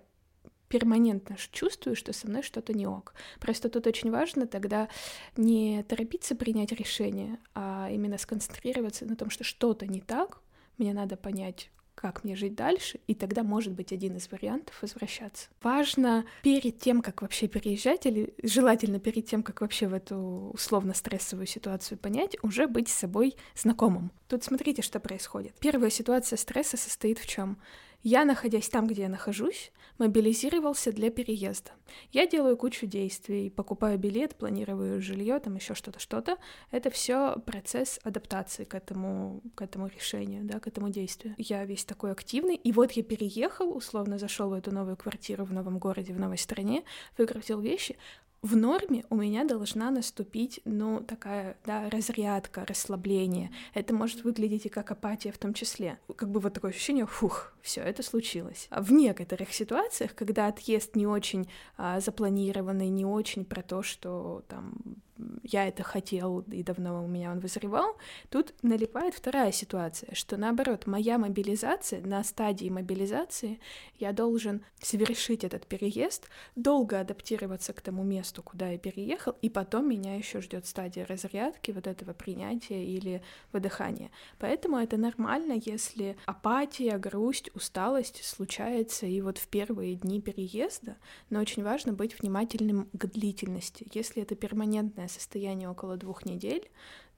перманентно 0.73 1.37
чувствую, 1.51 1.95
что 1.95 2.13
со 2.13 2.27
мной 2.27 2.41
что-то 2.41 2.73
не 2.73 2.87
ок. 2.87 3.13
Просто 3.39 3.69
тут 3.69 3.85
очень 3.85 4.09
важно 4.09 4.47
тогда 4.47 4.89
не 5.37 5.83
торопиться 5.83 6.35
принять 6.35 6.71
решение, 6.71 7.37
а 7.53 7.89
именно 7.91 8.17
сконцентрироваться 8.17 9.05
на 9.05 9.15
том, 9.15 9.29
что 9.29 9.43
что-то 9.43 9.85
не 9.85 10.01
так, 10.01 10.41
мне 10.79 10.93
надо 10.93 11.15
понять, 11.15 11.69
как 11.93 12.23
мне 12.23 12.35
жить 12.35 12.55
дальше, 12.55 12.99
и 13.05 13.13
тогда 13.13 13.43
может 13.43 13.73
быть 13.73 13.93
один 13.93 14.17
из 14.17 14.31
вариантов 14.31 14.81
возвращаться. 14.81 15.49
Важно 15.61 16.25
перед 16.41 16.79
тем, 16.79 17.03
как 17.03 17.21
вообще 17.21 17.47
переезжать, 17.47 18.07
или 18.07 18.33
желательно 18.41 18.99
перед 18.99 19.27
тем, 19.27 19.43
как 19.43 19.61
вообще 19.61 19.87
в 19.87 19.93
эту 19.93 20.49
условно-стрессовую 20.55 21.45
ситуацию 21.45 21.99
понять, 21.99 22.35
уже 22.41 22.65
быть 22.65 22.89
с 22.89 22.93
собой 22.93 23.35
знакомым. 23.55 24.11
Тут 24.27 24.43
смотрите, 24.43 24.81
что 24.81 24.99
происходит. 24.99 25.53
Первая 25.59 25.91
ситуация 25.91 26.37
стресса 26.37 26.77
состоит 26.77 27.19
в 27.19 27.27
чем? 27.27 27.59
Я, 28.03 28.25
находясь 28.25 28.69
там, 28.69 28.85
где 28.85 29.03
я 29.03 29.09
нахожусь, 29.09 29.71
мобилизировался 29.97 30.91
для 30.91 31.09
переезда. 31.09 31.71
Я 32.11 32.27
делаю 32.27 32.57
кучу 32.57 32.85
действий, 32.85 33.49
покупаю 33.49 33.97
билет, 33.97 34.35
планирую 34.35 35.01
жилье, 35.01 35.39
там 35.39 35.55
еще 35.55 35.73
что-то, 35.73 35.99
что-то. 35.99 36.37
Это 36.71 36.89
все 36.89 37.37
процесс 37.45 37.99
адаптации 38.03 38.65
к 38.65 38.75
этому, 38.75 39.41
к 39.55 39.61
этому 39.61 39.87
решению, 39.87 40.43
да, 40.43 40.59
к 40.59 40.67
этому 40.67 40.89
действию. 40.89 41.33
Я 41.37 41.63
весь 41.63 41.85
такой 41.85 42.11
активный, 42.11 42.55
и 42.55 42.71
вот 42.73 42.91
я 42.91 43.03
переехал, 43.03 43.75
условно 43.75 44.17
зашел 44.17 44.49
в 44.49 44.53
эту 44.53 44.71
новую 44.71 44.97
квартиру 44.97 45.45
в 45.45 45.53
новом 45.53 45.79
городе, 45.79 46.13
в 46.13 46.19
новой 46.19 46.37
стране, 46.37 46.83
выкрутил 47.17 47.61
вещи, 47.61 47.95
в 48.41 48.57
норме 48.57 49.05
у 49.09 49.15
меня 49.15 49.45
должна 49.45 49.89
наступить, 49.89 50.59
ну, 50.65 50.99
такая, 50.99 51.55
да, 51.65 51.89
разрядка, 51.89 52.65
расслабление. 52.65 53.51
Это 53.73 53.95
может 53.95 54.25
выглядеть 54.25 54.65
и 54.65 54.69
как 54.69 54.91
апатия 54.91 55.31
в 55.31 55.37
том 55.37 55.53
числе. 55.53 55.97
Как 56.17 56.29
бы 56.29 56.41
вот 56.41 56.53
такое 56.53 56.71
ощущение, 56.71 57.05
фух, 57.05 57.52
все, 57.63 57.81
это 57.81 58.03
случилось. 58.03 58.67
А 58.69 58.81
в 58.81 58.91
некоторых 58.91 59.53
ситуациях, 59.53 60.13
когда 60.15 60.47
отъезд 60.47 60.97
не 60.97 61.07
очень 61.07 61.49
а, 61.77 62.01
запланированный, 62.01 62.89
не 62.89 63.05
очень 63.05 63.45
про 63.45 63.63
то, 63.63 63.81
что 63.81 64.43
там 64.49 65.01
я 65.43 65.67
это 65.67 65.83
хотел, 65.83 66.39
и 66.51 66.63
давно 66.63 67.03
у 67.03 67.07
меня 67.07 67.31
он 67.31 67.39
вызревал, 67.39 67.97
тут 68.29 68.53
налипает 68.61 69.13
вторая 69.13 69.51
ситуация, 69.51 70.13
что 70.15 70.37
наоборот, 70.37 70.87
моя 70.87 71.17
мобилизация, 71.17 72.01
на 72.01 72.23
стадии 72.23 72.69
мобилизации 72.69 73.59
я 73.99 74.11
должен 74.11 74.63
совершить 74.81 75.43
этот 75.43 75.67
переезд, 75.67 76.29
долго 76.55 76.99
адаптироваться 76.99 77.73
к 77.73 77.81
тому 77.81 78.03
месту, 78.03 78.41
куда 78.41 78.69
я 78.69 78.77
переехал, 78.77 79.35
и 79.41 79.49
потом 79.49 79.89
меня 79.89 80.15
еще 80.15 80.41
ждет 80.41 80.65
стадия 80.65 81.05
разрядки, 81.05 81.71
вот 81.71 81.87
этого 81.87 82.13
принятия 82.13 82.83
или 82.83 83.21
выдыхания. 83.51 84.11
Поэтому 84.39 84.77
это 84.77 84.97
нормально, 84.97 85.61
если 85.63 86.17
апатия, 86.25 86.97
грусть, 86.97 87.49
усталость 87.53 88.23
случается 88.23 89.05
и 89.05 89.21
вот 89.21 89.37
в 89.37 89.47
первые 89.47 89.95
дни 89.95 90.21
переезда, 90.21 90.97
но 91.29 91.39
очень 91.39 91.63
важно 91.63 91.93
быть 91.93 92.19
внимательным 92.19 92.89
к 92.93 93.05
длительности. 93.05 93.87
Если 93.93 94.21
это 94.21 94.35
перманентное 94.35 95.07
состояние 95.07 95.69
около 95.69 95.97
двух 95.97 96.25
недель, 96.25 96.69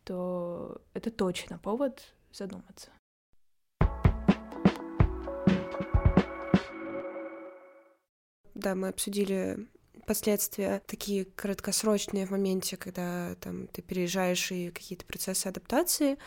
то 0.04 0.82
это 0.94 1.12
точно 1.12 1.58
повод 1.58 2.14
задуматься. 2.32 2.90
Да, 8.54 8.74
мы 8.74 8.88
обсудили 8.88 9.68
последствия 10.06 10.82
такие 10.86 11.26
краткосрочные 11.26 12.26
в 12.26 12.32
моменте, 12.32 12.78
когда 12.78 13.36
там 13.36 13.68
ты 13.68 13.82
переезжаешь 13.82 14.52
и 14.52 14.70
какие-то 14.72 15.06
процессы 15.06 15.48
адаптации. 15.48 16.18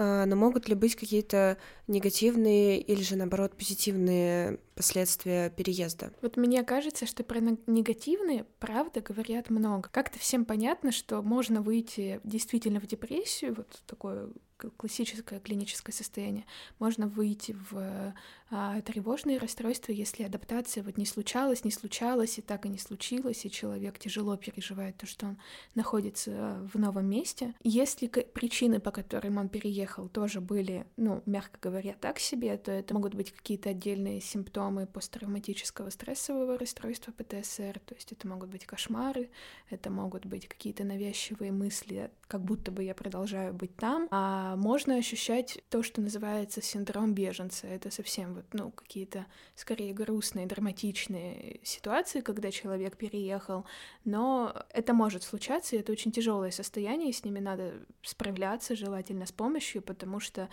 А, 0.00 0.26
но 0.26 0.36
могут 0.36 0.68
ли 0.68 0.76
быть 0.76 0.94
какие-то 0.94 1.58
негативные 1.88 2.80
или 2.80 3.02
же, 3.02 3.16
наоборот, 3.16 3.56
позитивные 3.56 4.60
последствия 4.76 5.50
переезда? 5.50 6.12
Вот 6.22 6.36
мне 6.36 6.62
кажется, 6.62 7.04
что 7.04 7.24
про 7.24 7.40
негативные, 7.66 8.46
правда, 8.60 9.00
говорят 9.00 9.50
много. 9.50 9.88
Как-то 9.90 10.20
всем 10.20 10.44
понятно, 10.44 10.92
что 10.92 11.20
можно 11.20 11.62
выйти 11.62 12.20
действительно 12.22 12.78
в 12.78 12.86
депрессию, 12.86 13.56
вот 13.56 13.82
такое 13.86 14.28
классическое 14.76 15.40
клиническое 15.40 15.92
состояние. 15.92 16.44
Можно 16.78 17.06
выйти 17.06 17.56
в 17.70 18.14
а, 18.50 18.80
тревожные 18.80 19.38
расстройства, 19.38 19.92
если 19.92 20.22
адаптация 20.22 20.82
вот 20.82 20.96
не 20.96 21.04
случалась, 21.04 21.64
не 21.64 21.70
случалась, 21.70 22.38
и 22.38 22.42
так 22.42 22.64
и 22.64 22.68
не 22.68 22.78
случилось, 22.78 23.44
и 23.44 23.50
человек 23.50 23.98
тяжело 23.98 24.36
переживает 24.36 24.96
то, 24.96 25.06
что 25.06 25.26
он 25.26 25.38
находится 25.74 26.58
в 26.72 26.78
новом 26.78 27.06
месте. 27.06 27.54
Если 27.62 28.06
причины, 28.06 28.80
по 28.80 28.90
которым 28.90 29.36
он 29.36 29.50
переехал, 29.50 30.08
тоже 30.08 30.40
были, 30.40 30.86
ну, 30.96 31.22
мягко 31.26 31.58
говоря, 31.60 31.94
так 32.00 32.18
себе, 32.18 32.56
то 32.56 32.72
это 32.72 32.94
могут 32.94 33.14
быть 33.14 33.32
какие-то 33.32 33.70
отдельные 33.70 34.20
симптомы 34.20 34.86
посттравматического 34.86 35.90
стрессового 35.90 36.58
расстройства 36.58 37.12
ПТСР, 37.12 37.80
то 37.84 37.94
есть 37.94 38.12
это 38.12 38.26
могут 38.26 38.48
быть 38.48 38.64
кошмары, 38.64 39.30
это 39.68 39.90
могут 39.90 40.24
быть 40.24 40.48
какие-то 40.48 40.84
навязчивые 40.84 41.52
мысли, 41.52 42.10
как 42.26 42.42
будто 42.42 42.70
бы 42.70 42.82
я 42.82 42.94
продолжаю 42.94 43.52
быть 43.52 43.76
там, 43.76 44.08
а 44.10 44.47
можно 44.56 44.96
ощущать 44.96 45.62
то, 45.70 45.82
что 45.82 46.00
называется 46.00 46.62
синдром 46.62 47.14
беженца. 47.14 47.66
Это 47.66 47.90
совсем 47.90 48.34
вот, 48.34 48.44
ну, 48.52 48.70
какие-то 48.70 49.26
скорее 49.54 49.92
грустные, 49.92 50.46
драматичные 50.46 51.60
ситуации, 51.62 52.20
когда 52.20 52.50
человек 52.50 52.96
переехал, 52.96 53.64
но 54.04 54.54
это 54.70 54.94
может 54.94 55.22
случаться, 55.22 55.76
и 55.76 55.78
это 55.78 55.92
очень 55.92 56.12
тяжелое 56.12 56.50
состояние, 56.50 57.10
и 57.10 57.12
с 57.12 57.24
ними 57.24 57.38
надо 57.38 57.74
справляться, 58.02 58.76
желательно 58.76 59.26
с 59.26 59.32
помощью, 59.32 59.82
потому 59.82 60.20
что 60.20 60.48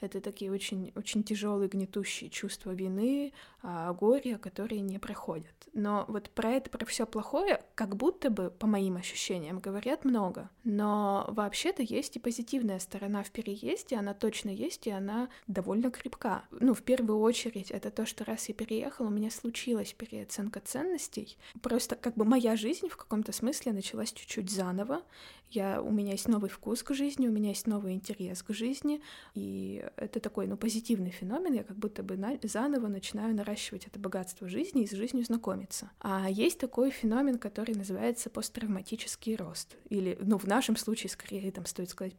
это 0.00 0.20
такие 0.20 0.52
очень, 0.52 0.92
очень 0.94 1.22
тяжелые, 1.22 1.68
гнетущие 1.68 2.30
чувства 2.30 2.72
вины, 2.72 3.32
а, 3.62 3.92
горя, 3.92 4.38
которые 4.38 4.80
не 4.80 4.98
проходят. 4.98 5.52
Но 5.74 6.04
вот 6.08 6.30
про 6.30 6.50
это, 6.50 6.70
про 6.70 6.86
все 6.86 7.06
плохое, 7.06 7.62
как 7.74 7.96
будто 7.96 8.30
бы, 8.30 8.50
по 8.50 8.66
моим 8.66 8.96
ощущениям, 8.96 9.58
говорят 9.58 10.04
много. 10.04 10.50
Но 10.64 11.26
вообще-то 11.28 11.82
есть 11.82 12.16
и 12.16 12.20
позитивная 12.20 12.78
сторона 12.78 13.22
в 13.22 13.30
переезде, 13.38 13.94
она 13.96 14.14
точно 14.14 14.50
есть, 14.50 14.88
и 14.88 14.90
она 14.90 15.28
довольно 15.46 15.92
крепка. 15.92 16.42
Ну, 16.50 16.74
в 16.74 16.82
первую 16.82 17.20
очередь, 17.20 17.70
это 17.70 17.92
то, 17.92 18.04
что 18.04 18.24
раз 18.24 18.48
я 18.48 18.54
переехала, 18.54 19.06
у 19.06 19.10
меня 19.10 19.30
случилась 19.30 19.92
переоценка 19.92 20.60
ценностей. 20.60 21.38
Просто 21.62 21.94
как 21.94 22.16
бы 22.16 22.24
моя 22.24 22.56
жизнь 22.56 22.88
в 22.88 22.96
каком-то 22.96 23.30
смысле 23.30 23.72
началась 23.72 24.12
чуть-чуть 24.12 24.50
заново. 24.50 25.02
Я, 25.50 25.80
у 25.80 25.90
меня 25.90 26.12
есть 26.12 26.28
новый 26.28 26.50
вкус 26.50 26.82
к 26.82 26.92
жизни, 26.92 27.28
у 27.28 27.30
меня 27.30 27.50
есть 27.50 27.66
новый 27.66 27.94
интерес 27.94 28.42
к 28.42 28.52
жизни, 28.52 29.00
и 29.34 29.82
это 29.96 30.20
такой, 30.20 30.46
ну, 30.46 30.56
позитивный 30.56 31.10
феномен, 31.10 31.54
я 31.54 31.64
как 31.64 31.78
будто 31.78 32.02
бы 32.02 32.16
на, 32.16 32.38
заново 32.42 32.88
начинаю 32.88 33.34
наращивать 33.34 33.86
это 33.86 33.98
богатство 33.98 34.46
жизни 34.48 34.82
и 34.82 34.86
с 34.86 34.90
жизнью 34.90 35.24
знакомиться. 35.24 35.90
А 36.00 36.28
есть 36.28 36.58
такой 36.58 36.90
феномен, 36.90 37.38
который 37.38 37.74
называется 37.74 38.28
посттравматический 38.28 39.36
рост, 39.36 39.76
или, 39.88 40.18
ну, 40.20 40.36
в 40.36 40.46
нашем 40.46 40.76
случае, 40.76 41.08
скорее, 41.08 41.50
там 41.50 41.64
стоит 41.64 41.88
сказать, 41.88 42.14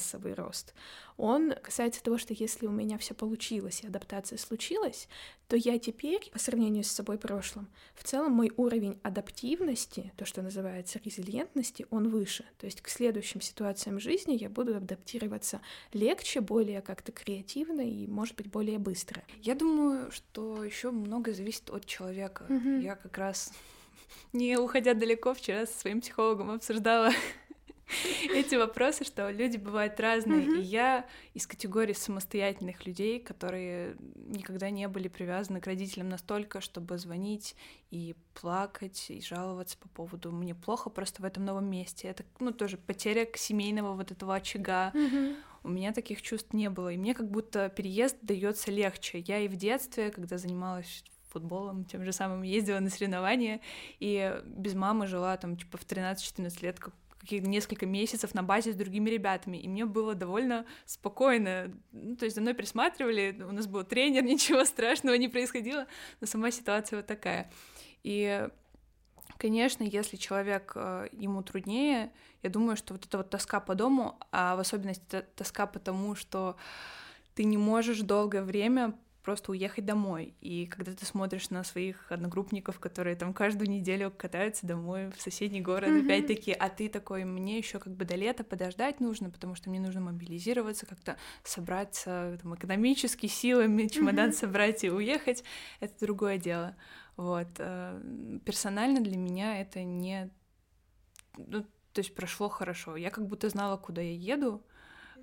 постстрессовый 0.00 0.34
рост 0.34 0.74
он 1.20 1.52
касается 1.62 2.02
того, 2.02 2.16
что 2.16 2.32
если 2.32 2.66
у 2.66 2.70
меня 2.70 2.96
все 2.96 3.12
получилось 3.12 3.82
и 3.82 3.86
адаптация 3.86 4.38
случилась, 4.38 5.06
то 5.48 5.56
я 5.56 5.78
теперь, 5.78 6.30
по 6.32 6.38
сравнению 6.38 6.82
с 6.82 6.90
собой 6.90 7.18
прошлым, 7.18 7.68
в 7.94 8.04
целом 8.04 8.32
мой 8.32 8.50
уровень 8.56 8.98
адаптивности, 9.02 10.12
то, 10.16 10.24
что 10.24 10.40
называется 10.40 10.98
резилиентности, 11.04 11.86
он 11.90 12.08
выше. 12.08 12.46
То 12.58 12.64
есть 12.64 12.80
к 12.80 12.88
следующим 12.88 13.42
ситуациям 13.42 14.00
жизни 14.00 14.32
я 14.32 14.48
буду 14.48 14.76
адаптироваться 14.76 15.60
легче, 15.92 16.40
более 16.40 16.80
как-то 16.80 17.12
креативно 17.12 17.82
и, 17.82 18.06
может 18.06 18.36
быть, 18.36 18.46
более 18.46 18.78
быстро. 18.78 19.22
Я 19.42 19.54
думаю, 19.54 20.10
что 20.10 20.64
еще 20.64 20.90
многое 20.90 21.34
зависит 21.34 21.68
от 21.68 21.84
человека. 21.84 22.46
Mm-hmm. 22.48 22.82
Я 22.82 22.96
как 22.96 23.18
раз 23.18 23.52
не 24.32 24.56
уходя 24.56 24.94
далеко, 24.94 25.34
вчера 25.34 25.66
со 25.66 25.78
своим 25.80 26.00
психологом 26.00 26.50
обсуждала 26.50 27.10
эти 28.34 28.54
вопросы, 28.54 29.04
что 29.04 29.30
люди 29.30 29.56
бывают 29.56 29.98
разные, 30.00 30.46
и 30.46 30.60
я 30.60 31.06
из 31.34 31.46
категории 31.46 31.92
самостоятельных 31.92 32.86
людей, 32.86 33.20
которые 33.20 33.96
никогда 34.14 34.70
не 34.70 34.88
были 34.88 35.08
привязаны 35.08 35.60
к 35.60 35.66
родителям 35.66 36.08
настолько, 36.08 36.60
чтобы 36.60 36.98
звонить 36.98 37.56
и 37.90 38.14
плакать, 38.34 39.06
и 39.08 39.20
жаловаться 39.20 39.76
по 39.78 39.88
поводу 39.88 40.32
«мне 40.32 40.54
плохо 40.54 40.90
просто 40.90 41.22
в 41.22 41.24
этом 41.24 41.44
новом 41.44 41.68
месте». 41.70 42.08
Это, 42.08 42.24
ну, 42.38 42.52
тоже 42.52 42.76
потеря 42.76 43.26
семейного 43.34 43.94
вот 43.94 44.10
этого 44.10 44.34
очага. 44.34 44.92
У 45.62 45.68
меня 45.68 45.92
таких 45.92 46.22
чувств 46.22 46.54
не 46.54 46.70
было, 46.70 46.90
и 46.90 46.96
мне 46.96 47.14
как 47.14 47.30
будто 47.30 47.68
переезд 47.68 48.16
дается 48.22 48.70
легче. 48.70 49.18
Я 49.18 49.40
и 49.40 49.48
в 49.48 49.56
детстве, 49.56 50.10
когда 50.10 50.38
занималась 50.38 51.04
футболом, 51.28 51.84
тем 51.84 52.02
же 52.02 52.12
самым 52.12 52.42
ездила 52.42 52.80
на 52.80 52.88
соревнования, 52.88 53.60
и 53.98 54.40
без 54.46 54.74
мамы 54.74 55.06
жила 55.06 55.36
там, 55.36 55.56
типа, 55.56 55.76
в 55.76 55.82
13-14 55.86 56.62
лет, 56.62 56.80
как 56.80 56.94
несколько 57.28 57.86
месяцев 57.86 58.34
на 58.34 58.42
базе 58.42 58.72
с 58.72 58.76
другими 58.76 59.10
ребятами, 59.10 59.56
и 59.56 59.68
мне 59.68 59.84
было 59.84 60.14
довольно 60.14 60.64
спокойно. 60.86 61.72
Ну, 61.92 62.16
то 62.16 62.24
есть 62.24 62.34
за 62.34 62.42
мной 62.42 62.54
присматривали, 62.54 63.36
у 63.42 63.52
нас 63.52 63.66
был 63.66 63.84
тренер, 63.84 64.22
ничего 64.24 64.64
страшного 64.64 65.14
не 65.14 65.28
происходило, 65.28 65.86
но 66.20 66.26
сама 66.26 66.50
ситуация 66.50 66.98
вот 66.98 67.06
такая. 67.06 67.50
И 68.02 68.48
Конечно, 69.40 69.84
если 69.84 70.18
человек, 70.18 70.72
э, 70.74 71.08
ему 71.12 71.42
труднее, 71.42 72.12
я 72.42 72.50
думаю, 72.50 72.76
что 72.76 72.92
вот 72.92 73.06
эта 73.06 73.16
вот 73.16 73.30
тоска 73.30 73.58
по 73.58 73.74
дому, 73.74 74.18
а 74.32 74.54
в 74.54 74.60
особенности 74.60 75.24
тоска 75.34 75.66
по 75.66 75.78
тому, 75.78 76.14
что 76.14 76.56
ты 77.34 77.44
не 77.44 77.56
можешь 77.56 78.00
долгое 78.00 78.42
время 78.42 78.94
просто 79.22 79.52
уехать 79.52 79.84
домой. 79.84 80.34
И 80.40 80.66
когда 80.66 80.92
ты 80.92 81.04
смотришь 81.04 81.50
на 81.50 81.62
своих 81.64 82.10
одногруппников, 82.10 82.78
которые 82.78 83.16
там 83.16 83.34
каждую 83.34 83.68
неделю 83.68 84.10
катаются 84.10 84.66
домой 84.66 85.10
в 85.10 85.20
соседний 85.20 85.60
город, 85.60 85.90
mm-hmm. 85.90 86.04
опять-таки, 86.04 86.52
а 86.52 86.68
ты 86.68 86.88
такой, 86.88 87.24
мне 87.24 87.58
еще 87.58 87.78
как 87.78 87.94
бы 87.94 88.04
до 88.04 88.16
лета 88.16 88.44
подождать 88.44 89.00
нужно, 89.00 89.30
потому 89.30 89.54
что 89.54 89.70
мне 89.70 89.80
нужно 89.80 90.00
мобилизироваться, 90.00 90.86
как-то 90.86 91.16
собраться 91.44 92.38
там, 92.42 92.54
экономически 92.54 93.26
силами, 93.26 93.88
чемодан 93.88 94.30
mm-hmm. 94.30 94.32
собрать 94.32 94.84
и 94.84 94.90
уехать, 94.90 95.44
это 95.80 95.94
другое 96.00 96.38
дело. 96.38 96.76
Вот. 97.16 97.48
Э, 97.58 98.00
персонально 98.44 99.00
для 99.00 99.16
меня 99.16 99.60
это 99.60 99.82
не... 99.82 100.30
Ну, 101.36 101.62
то 101.92 101.98
есть 101.98 102.14
прошло 102.14 102.48
хорошо. 102.48 102.96
Я 102.96 103.10
как 103.10 103.26
будто 103.26 103.48
знала, 103.48 103.76
куда 103.76 104.00
я 104.00 104.14
еду, 104.14 104.64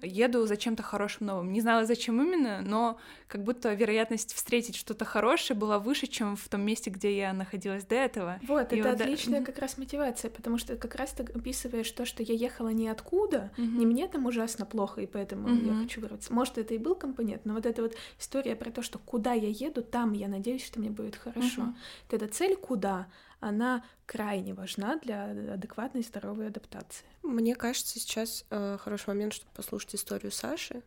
еду 0.01 0.46
за 0.46 0.58
чем-то 0.58 0.84
хорошим 0.84 1.27
новым. 1.27 1.51
Не 1.51 1.62
знала, 1.62 1.86
зачем 1.86 2.22
именно, 2.22 2.62
но 2.62 2.98
как 3.27 3.44
будто 3.44 3.74
вероятность 3.74 4.34
встретить 4.34 4.75
что-то 4.75 5.06
хорошее 5.06 5.58
была 5.58 5.80
выше, 5.80 6.08
чем 6.08 6.36
в 6.36 6.48
том 6.50 6.62
месте, 6.62 6.89
где 6.89 7.16
я 7.18 7.34
находилась 7.34 7.86
до 7.86 7.96
этого. 7.96 8.39
Вот, 8.48 8.74
и 8.74 8.77
это 8.77 8.89
вот 8.89 9.01
отличная 9.01 9.39
да... 9.39 9.46
как 9.46 9.60
раз 9.60 9.77
мотивация, 9.77 10.32
потому 10.32 10.58
что 10.58 10.75
как 10.75 10.96
раз 10.96 11.12
ты 11.12 11.24
описываешь 11.24 11.92
то, 11.92 12.06
что 12.06 12.24
я 12.24 12.34
ехала 12.34 12.70
ниоткуда, 12.70 13.51
mm-hmm. 13.58 13.77
не 13.77 13.86
мне 13.86 14.08
там 14.08 14.25
ужасно 14.25 14.66
плохо, 14.66 15.01
и 15.01 15.06
поэтому 15.06 15.48
mm-hmm. 15.48 15.75
я 15.75 15.84
хочу 15.84 16.01
вырваться. 16.01 16.34
Может, 16.34 16.58
это 16.58 16.74
и 16.74 16.77
был 16.77 16.96
компонент, 16.96 17.46
но 17.46 17.54
вот 17.54 17.66
эта 17.66 17.82
вот 17.82 17.96
история 18.20 18.56
про 18.56 18.72
то, 18.72 18.82
что 18.82 19.00
куда 19.00 19.34
я 19.34 19.50
еду, 19.50 19.82
там 19.82 20.13
я 20.13 20.27
надеюсь, 20.27 20.66
что 20.66 20.80
мне 20.80 20.89
будет 20.89 21.16
хорошо. 21.16 21.62
Mm-hmm. 21.62 22.10
Когда 22.10 22.27
цель 22.27 22.56
куда, 22.56 23.08
она 23.39 23.84
крайне 24.06 24.53
важна 24.53 24.98
для 24.98 25.25
адекватной 25.53 26.03
здоровой 26.03 26.48
адаптации. 26.48 27.06
Мне 27.24 27.56
кажется, 27.56 28.00
сейчас 28.00 28.46
э, 28.50 28.77
хороший 28.79 29.10
момент, 29.10 29.34
чтобы 29.34 29.51
послушать 29.53 29.96
историю 29.96 30.32
Саши. 30.32 30.84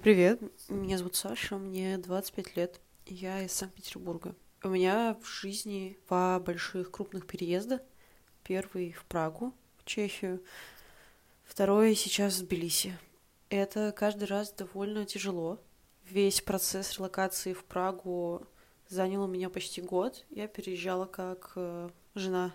Привет, 0.00 0.40
меня 0.68 0.98
зовут 0.98 1.16
Саша, 1.16 1.58
мне 1.58 1.98
25 1.98 2.56
лет, 2.56 2.80
я 3.06 3.42
из 3.42 3.52
Санкт-Петербурга. 3.52 4.36
У 4.62 4.68
меня 4.68 5.16
в 5.20 5.26
жизни 5.26 5.98
два 6.08 6.38
больших 6.38 6.90
крупных 6.92 7.26
переезда. 7.26 7.82
Первый 8.44 8.92
в 8.92 9.04
Прагу, 9.04 9.52
в 9.76 9.84
Чехию, 9.84 10.42
второй 11.44 11.96
сейчас 11.96 12.38
в 12.38 12.46
Тбилиси. 12.46 12.96
Это 13.50 13.92
каждый 13.96 14.24
раз 14.24 14.52
довольно 14.52 15.06
тяжело, 15.06 15.60
Весь 16.10 16.40
процесс 16.40 16.98
релокации 16.98 17.52
в 17.52 17.64
Прагу 17.64 18.46
занял 18.88 19.24
у 19.24 19.26
меня 19.26 19.50
почти 19.50 19.82
год. 19.82 20.24
Я 20.30 20.46
переезжала 20.46 21.06
как 21.06 21.52
э, 21.56 21.90
жена 22.14 22.54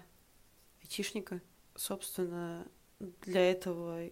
айтишника. 0.81 1.41
Собственно, 1.75 2.65
для 3.00 3.51
этого 3.51 4.10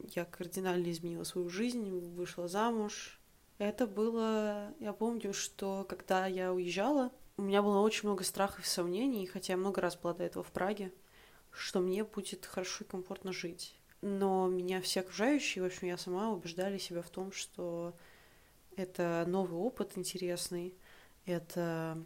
я 0.00 0.24
кардинально 0.24 0.90
изменила 0.90 1.22
свою 1.22 1.48
жизнь, 1.50 1.88
вышла 2.16 2.48
замуж. 2.48 3.20
Это 3.58 3.86
было... 3.86 4.74
Я 4.80 4.92
помню, 4.92 5.32
что 5.32 5.86
когда 5.88 6.26
я 6.26 6.52
уезжала, 6.52 7.12
у 7.36 7.42
меня 7.42 7.62
было 7.62 7.78
очень 7.78 8.08
много 8.08 8.24
страхов 8.24 8.64
и 8.64 8.68
сомнений, 8.68 9.26
хотя 9.26 9.52
я 9.52 9.56
много 9.56 9.80
раз 9.80 9.96
была 9.96 10.14
до 10.14 10.24
этого 10.24 10.42
в 10.42 10.50
Праге, 10.50 10.92
что 11.52 11.78
мне 11.78 12.02
будет 12.02 12.44
хорошо 12.44 12.84
и 12.84 12.88
комфортно 12.88 13.32
жить. 13.32 13.76
Но 14.02 14.48
меня 14.48 14.80
все 14.80 15.00
окружающие, 15.00 15.62
в 15.62 15.66
общем, 15.66 15.86
я 15.86 15.96
сама 15.96 16.32
убеждали 16.32 16.78
себя 16.78 17.02
в 17.02 17.10
том, 17.10 17.30
что 17.30 17.94
это 18.76 19.24
новый 19.26 19.58
опыт 19.58 19.92
интересный, 19.96 20.74
это 21.26 22.02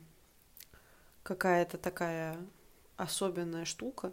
какая-то 1.22 1.78
такая 1.78 2.38
особенная 2.96 3.64
штука, 3.64 4.12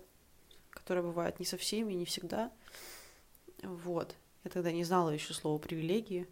которая 0.70 1.04
бывает 1.04 1.40
не 1.40 1.46
со 1.46 1.58
всеми, 1.58 1.94
не 1.94 2.06
всегда. 2.06 2.52
Вот. 3.64 4.16
Я 4.44 4.52
тогда 4.52 4.72
не 4.72 4.84
знала 4.84 5.10
еще 5.10 5.34
слова 5.34 5.58
привилегии. 5.58 6.28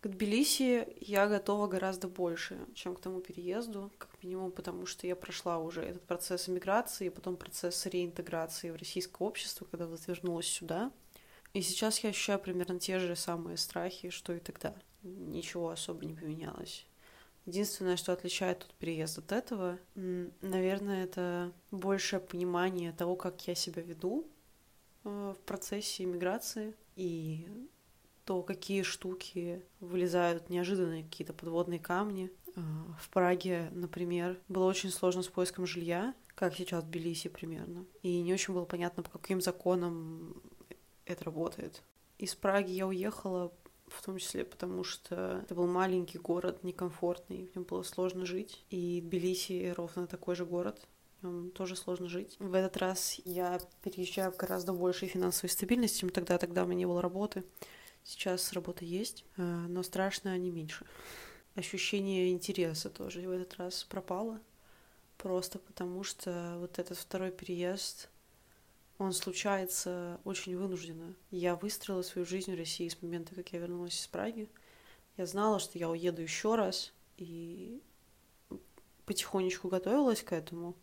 К 0.00 0.08
Тбилиси 0.08 0.88
я 1.00 1.28
готова 1.28 1.68
гораздо 1.68 2.08
больше, 2.08 2.58
чем 2.74 2.96
к 2.96 3.00
тому 3.00 3.20
переезду, 3.20 3.92
как 3.98 4.10
минимум 4.20 4.50
потому, 4.50 4.84
что 4.84 5.06
я 5.06 5.14
прошла 5.14 5.58
уже 5.58 5.82
этот 5.82 6.02
процесс 6.02 6.48
иммиграции, 6.48 7.08
потом 7.08 7.36
процесс 7.36 7.86
реинтеграции 7.86 8.70
в 8.70 8.76
российское 8.76 9.24
общество, 9.24 9.64
когда 9.64 9.86
вот 9.86 10.04
вернулась 10.08 10.48
сюда. 10.48 10.90
И 11.52 11.62
сейчас 11.62 12.00
я 12.00 12.10
ощущаю 12.10 12.40
примерно 12.40 12.80
те 12.80 12.98
же 12.98 13.14
самые 13.14 13.56
страхи, 13.56 14.10
что 14.10 14.32
и 14.32 14.40
тогда 14.40 14.74
ничего 15.02 15.70
особо 15.70 16.04
не 16.04 16.14
поменялось. 16.14 16.86
Единственное, 17.46 17.96
что 17.96 18.12
отличает 18.12 18.60
тот 18.60 18.74
переезд 18.74 19.18
от 19.18 19.32
этого, 19.32 19.78
наверное, 19.94 21.04
это 21.04 21.52
большее 21.72 22.20
понимание 22.20 22.92
того, 22.92 23.16
как 23.16 23.46
я 23.48 23.56
себя 23.56 23.82
веду 23.82 24.28
э, 25.04 25.34
в 25.36 25.42
процессе 25.44 26.04
иммиграции 26.04 26.74
и 26.94 27.48
то, 28.24 28.42
какие 28.42 28.82
штуки 28.82 29.62
вылезают 29.80 30.50
неожиданные 30.50 31.02
какие-то 31.02 31.32
подводные 31.32 31.80
камни. 31.80 32.30
Э, 32.54 32.60
в 33.00 33.10
Праге, 33.10 33.70
например, 33.72 34.38
было 34.46 34.66
очень 34.66 34.90
сложно 34.90 35.22
с 35.22 35.28
поиском 35.28 35.66
жилья, 35.66 36.14
как 36.36 36.54
сейчас 36.54 36.84
в 36.84 36.86
Тбилиси 36.88 37.28
примерно. 37.28 37.84
И 38.02 38.20
не 38.20 38.32
очень 38.32 38.54
было 38.54 38.66
понятно, 38.66 39.02
по 39.02 39.18
каким 39.18 39.40
законам 39.40 40.40
это 41.06 41.24
работает. 41.24 41.82
Из 42.18 42.36
Праги 42.36 42.70
я 42.70 42.86
уехала 42.86 43.52
в 43.92 44.02
том 44.02 44.18
числе 44.18 44.44
потому, 44.44 44.84
что 44.84 45.40
это 45.42 45.54
был 45.54 45.66
маленький 45.66 46.18
город, 46.18 46.62
некомфортный, 46.62 47.46
в 47.46 47.56
нем 47.56 47.64
было 47.64 47.82
сложно 47.82 48.26
жить. 48.26 48.64
И 48.70 49.00
Тбилиси 49.00 49.72
ровно 49.76 50.06
такой 50.06 50.34
же 50.34 50.44
город, 50.44 50.86
в 51.20 51.26
нем 51.26 51.50
тоже 51.50 51.76
сложно 51.76 52.08
жить. 52.08 52.36
В 52.38 52.54
этот 52.54 52.76
раз 52.76 53.20
я 53.24 53.60
переезжаю 53.82 54.32
в 54.32 54.36
гораздо 54.36 54.72
большей 54.72 55.08
финансовой 55.08 55.50
стабильности, 55.50 56.00
чем 56.00 56.10
тогда, 56.10 56.38
тогда 56.38 56.64
у 56.64 56.66
меня 56.66 56.78
не 56.78 56.86
было 56.86 57.02
работы. 57.02 57.44
Сейчас 58.04 58.52
работа 58.52 58.84
есть, 58.84 59.24
э, 59.36 59.42
но 59.42 59.82
страшно 59.82 60.36
не 60.36 60.50
меньше. 60.50 60.84
Ощущение 61.54 62.32
интереса 62.32 62.90
тоже 62.90 63.20
в 63.20 63.30
этот 63.30 63.54
раз 63.54 63.84
пропало, 63.84 64.40
просто 65.18 65.58
потому 65.58 66.02
что 66.02 66.56
вот 66.58 66.78
этот 66.78 66.98
второй 66.98 67.30
переезд 67.30 68.08
он 69.02 69.12
случается 69.12 70.20
очень 70.24 70.56
вынужденно. 70.56 71.14
Я 71.30 71.56
выстроила 71.56 72.02
свою 72.02 72.26
жизнь 72.26 72.52
в 72.54 72.58
России 72.58 72.88
с 72.88 73.02
момента, 73.02 73.34
как 73.34 73.52
я 73.52 73.58
вернулась 73.58 74.00
из 74.00 74.06
Праги. 74.06 74.48
Я 75.16 75.26
знала, 75.26 75.58
что 75.58 75.78
я 75.78 75.90
уеду 75.90 76.22
еще 76.22 76.54
раз, 76.54 76.92
и 77.16 77.80
потихонечку 79.04 79.68
готовилась 79.68 80.22
к 80.22 80.32
этому. 80.32 80.74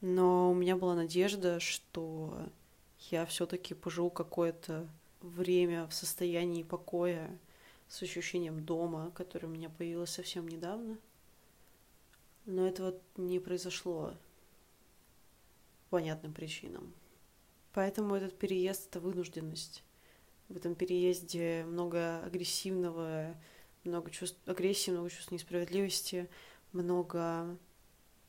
Но 0.00 0.50
у 0.50 0.54
меня 0.54 0.76
была 0.76 0.94
надежда, 0.94 1.58
что 1.58 2.48
я 3.10 3.26
все-таки 3.26 3.74
поживу 3.74 4.10
какое-то 4.10 4.88
время 5.20 5.86
в 5.88 5.94
состоянии 5.94 6.62
покоя 6.62 7.36
с 7.88 8.02
ощущением 8.02 8.64
дома, 8.64 9.10
которое 9.14 9.46
у 9.46 9.50
меня 9.50 9.70
появилось 9.70 10.10
совсем 10.10 10.46
недавно. 10.46 10.98
Но 12.46 12.66
этого 12.66 12.94
не 13.16 13.40
произошло 13.40 14.14
по 15.88 15.96
понятным 15.96 16.32
причинам. 16.32 16.92
Поэтому 17.72 18.14
этот 18.14 18.38
переезд— 18.38 18.88
это 18.90 19.00
вынужденность. 19.00 19.84
В 20.48 20.56
этом 20.56 20.74
переезде 20.74 21.64
много 21.66 22.20
агрессивного, 22.24 23.36
много 23.84 24.10
чувств 24.10 24.38
агрессии, 24.46 24.90
много 24.90 25.10
чувств 25.10 25.30
несправедливости, 25.30 26.28
много 26.72 27.56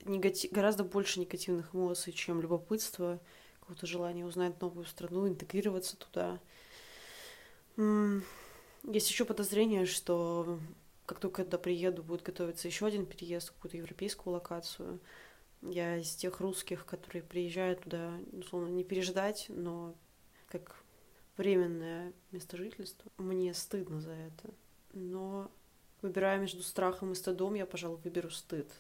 негатив... 0.04 0.52
гораздо 0.52 0.84
больше 0.84 1.19
негативных 1.19 1.73
эмоций, 1.73 2.12
чем 2.12 2.41
любопытство, 2.41 3.19
какого-то 3.62 3.88
желания 3.88 4.25
узнать 4.25 4.60
новую 4.62 4.86
страну, 4.86 5.28
интегрироваться 5.28 5.95
туда. 5.97 6.39
Есть 8.84 9.10
еще 9.10 9.25
подозрение, 9.25 9.86
что 9.86 10.60
как 11.06 11.19
только 11.19 11.41
я 11.41 11.45
туда 11.45 11.58
приеду, 11.58 12.04
будет 12.04 12.23
готовиться 12.23 12.67
еще 12.67 12.86
один 12.86 13.06
переезд 13.06 13.49
в 13.49 13.54
какую-то 13.54 13.78
европейскую 13.78 14.34
локацию— 14.34 14.99
я 15.62 15.98
из 15.98 16.15
тех 16.15 16.39
русских, 16.39 16.86
которые 16.86 17.24
приезжают 17.24 17.82
туда, 17.82 18.19
условно, 18.32 18.69
не 18.69 18.84
переждать, 18.84 19.45
но 19.50 19.95
как 20.48 20.84
временное 21.38 22.13
место 22.32 22.58
жительства. 22.58 23.12
Мне 23.17 23.54
стыдно 23.54 24.02
за 24.02 24.12
это. 24.12 24.54
Но 24.93 25.52
выбирая 26.02 26.39
между 26.39 26.63
страхом 26.63 27.12
и 27.12 27.15
стыдом, 27.15 27.54
я, 27.54 27.65
пожалуй, 27.65 27.98
выберу 28.04 28.30
стыд. 28.30 28.72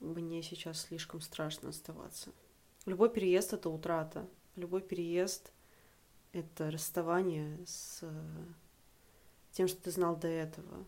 Мне 0.00 0.42
сейчас 0.42 0.82
слишком 0.82 1.20
страшно 1.20 1.68
оставаться. 1.68 2.32
Любой 2.86 3.10
переезд— 3.10 3.52
это 3.54 3.68
утрата. 3.68 4.26
Любой 4.56 4.80
переезд— 4.80 5.52
это 6.32 6.70
расставание 6.70 7.58
с 7.66 8.02
тем, 9.52 9.68
что 9.68 9.82
ты 9.82 9.90
знал 9.90 10.16
до 10.16 10.28
этого. 10.28 10.86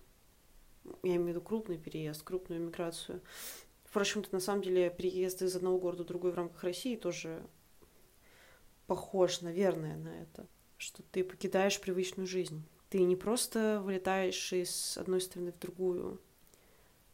Я 1.02 1.16
имею 1.16 1.24
в 1.24 1.28
виду 1.28 1.40
крупный 1.40 1.78
переезд, 1.78 2.22
крупную 2.22 2.60
миграцию. 2.60 3.20
Впрочем, 3.92 4.24
на 4.32 4.40
самом 4.40 4.62
деле 4.62 4.88
переезд 4.88 5.42
из 5.42 5.54
одного 5.54 5.76
города 5.76 6.02
в 6.02 6.06
другой 6.06 6.32
в 6.32 6.34
рамках 6.34 6.64
России 6.64 6.96
тоже 6.96 7.42
похож, 8.86 9.42
наверное, 9.42 9.98
на 9.98 10.22
это, 10.22 10.46
что 10.78 11.02
ты 11.12 11.22
покидаешь 11.22 11.78
привычную 11.78 12.26
жизнь. 12.26 12.62
Ты 12.88 13.02
не 13.02 13.16
просто 13.16 13.82
вылетаешь 13.84 14.50
из 14.54 14.96
одной 14.96 15.20
страны 15.20 15.52
в 15.52 15.58
другую, 15.58 16.22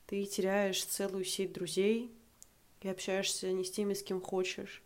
ты 0.07 0.25
теряешь 0.25 0.85
целую 0.85 1.25
сеть 1.25 1.53
друзей 1.53 2.13
и 2.83 2.89
общаешься 2.89 3.51
не 3.51 3.65
с 3.65 3.73
теми, 3.73 3.95
с 3.95 4.05
кем 4.05 4.21
хочешь, 4.21 4.81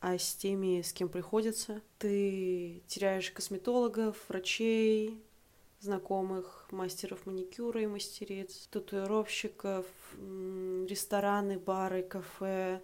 а 0.00 0.18
с 0.18 0.34
теми, 0.34 0.82
с 0.82 0.92
кем 0.92 1.08
приходится. 1.08 1.80
Ты 2.00 2.82
теряешь 2.88 3.30
косметологов, 3.30 4.16
врачей, 4.28 5.22
знакомых 5.80 6.68
мастеров 6.70 7.26
маникюра 7.26 7.82
и 7.82 7.86
мастериц, 7.86 8.68
татуировщиков, 8.70 9.86
рестораны, 10.14 11.58
бары, 11.58 12.02
кафе, 12.02 12.82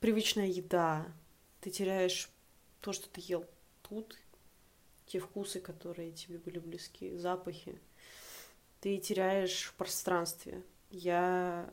привычная 0.00 0.46
еда. 0.46 1.06
Ты 1.60 1.70
теряешь 1.70 2.30
то, 2.80 2.92
что 2.92 3.08
ты 3.08 3.20
ел 3.24 3.44
тут, 3.82 4.16
те 5.06 5.18
вкусы, 5.18 5.60
которые 5.60 6.12
тебе 6.12 6.38
были 6.38 6.60
близки, 6.60 7.16
запахи. 7.16 7.80
Ты 8.80 8.98
теряешь 8.98 9.64
в 9.64 9.74
пространстве. 9.74 10.62
Я 10.90 11.72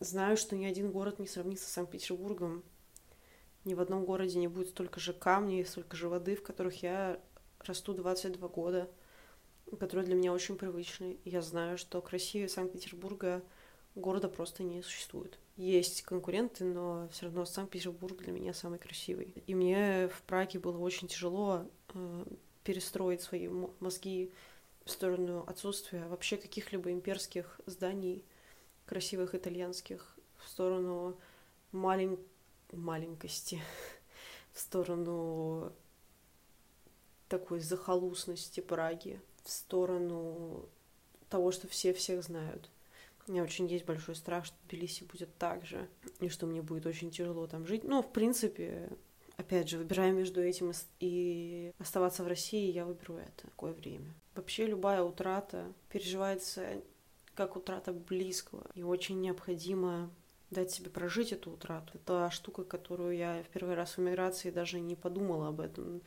знаю, 0.00 0.38
что 0.38 0.56
ни 0.56 0.64
один 0.64 0.90
город 0.90 1.18
не 1.18 1.26
сравнится 1.26 1.68
с 1.68 1.72
Санкт-Петербургом. 1.72 2.62
Ни 3.64 3.74
в 3.74 3.80
одном 3.80 4.04
городе 4.04 4.38
не 4.38 4.48
будет 4.48 4.70
столько 4.70 5.00
же 5.00 5.12
камней, 5.12 5.64
столько 5.64 5.96
же 5.96 6.08
воды, 6.08 6.36
в 6.36 6.42
которых 6.42 6.82
я 6.82 7.20
расту 7.60 7.94
22 7.94 8.48
года, 8.48 8.90
которые 9.78 10.06
для 10.06 10.14
меня 10.14 10.32
очень 10.32 10.56
привычны. 10.56 11.18
Я 11.24 11.42
знаю, 11.42 11.78
что 11.78 12.00
красивее 12.00 12.48
Санкт-Петербурга 12.48 13.42
города 13.94 14.28
просто 14.28 14.62
не 14.62 14.82
существует. 14.82 15.38
Есть 15.56 16.02
конкуренты, 16.02 16.64
но 16.64 17.08
все 17.12 17.26
равно 17.26 17.44
Санкт-Петербург 17.44 18.16
для 18.18 18.32
меня 18.32 18.52
самый 18.52 18.78
красивый. 18.78 19.32
И 19.46 19.54
мне 19.54 20.08
в 20.08 20.22
Праге 20.22 20.58
было 20.58 20.78
очень 20.78 21.08
тяжело 21.08 21.66
э, 21.94 22.24
перестроить 22.64 23.22
свои 23.22 23.48
мозги 23.80 24.32
в 24.84 24.90
сторону 24.90 25.44
отсутствия 25.46 26.06
вообще 26.08 26.36
каких-либо 26.36 26.90
имперских 26.90 27.60
зданий, 27.66 28.24
красивых 28.86 29.34
итальянских, 29.34 30.16
в 30.38 30.48
сторону 30.48 31.16
малень... 31.72 32.18
маленькости, 32.72 33.62
в 34.52 34.60
сторону 34.60 35.72
такой 37.28 37.60
захолустности 37.60 38.60
Праги, 38.60 39.20
в 39.44 39.50
сторону 39.50 40.68
того, 41.28 41.52
что 41.52 41.68
все 41.68 41.92
всех 41.92 42.22
знают. 42.22 42.70
У 43.26 43.32
меня 43.32 43.42
очень 43.42 43.66
есть 43.66 43.86
большой 43.86 44.16
страх, 44.16 44.44
что 44.44 44.56
Тбилиси 44.68 45.04
будет 45.04 45.34
так 45.38 45.64
же, 45.64 45.88
и 46.20 46.28
что 46.28 46.46
мне 46.46 46.60
будет 46.60 46.86
очень 46.86 47.10
тяжело 47.10 47.46
там 47.46 47.66
жить. 47.66 47.84
Но, 47.84 48.02
в 48.02 48.12
принципе, 48.12 48.90
опять 49.36 49.68
же, 49.68 49.78
выбирая 49.78 50.12
между 50.12 50.42
этим 50.42 50.72
и 51.00 51.72
оставаться 51.78 52.22
в 52.22 52.26
России, 52.26 52.70
я 52.70 52.84
выберу 52.84 53.16
это, 53.16 53.44
такое 53.44 53.72
время. 53.72 54.12
Вообще 54.34 54.66
любая 54.66 55.02
утрата 55.02 55.72
переживается 55.88 56.82
как 57.34 57.56
утрата 57.56 57.92
близкого, 57.92 58.66
и 58.74 58.82
очень 58.82 59.20
необходимо 59.20 60.10
дать 60.50 60.70
себе 60.70 60.90
прожить 60.90 61.32
эту 61.32 61.50
утрату. 61.50 61.92
Это 61.94 62.30
штука, 62.30 62.64
которую 62.64 63.16
я 63.16 63.42
в 63.42 63.48
первый 63.52 63.74
раз 63.74 63.96
в 63.96 64.00
эмиграции 64.00 64.50
даже 64.50 64.80
не 64.80 64.94
подумала 64.94 65.48
об 65.48 65.60
этом, 65.60 66.00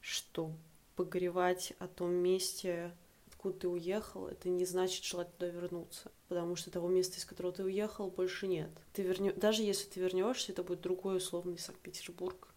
что 0.00 0.52
погревать 0.98 1.74
о 1.78 1.86
том 1.86 2.10
месте, 2.10 2.92
откуда 3.28 3.56
ты 3.56 3.68
уехал, 3.68 4.26
это 4.26 4.48
не 4.48 4.64
значит 4.64 5.04
желать 5.04 5.32
туда 5.36 5.48
вернуться, 5.48 6.10
потому 6.26 6.56
что 6.56 6.72
того 6.72 6.88
места, 6.88 7.18
из 7.18 7.24
которого 7.24 7.52
ты 7.52 7.62
уехал, 7.62 8.10
больше 8.10 8.48
нет. 8.48 8.70
Ты 8.92 9.02
вернё... 9.02 9.32
Даже 9.32 9.62
если 9.62 9.88
ты 9.88 10.00
вернешься, 10.00 10.50
это 10.50 10.64
будет 10.64 10.80
другой 10.80 11.18
условный 11.18 11.56
Санкт-Петербург 11.56 12.48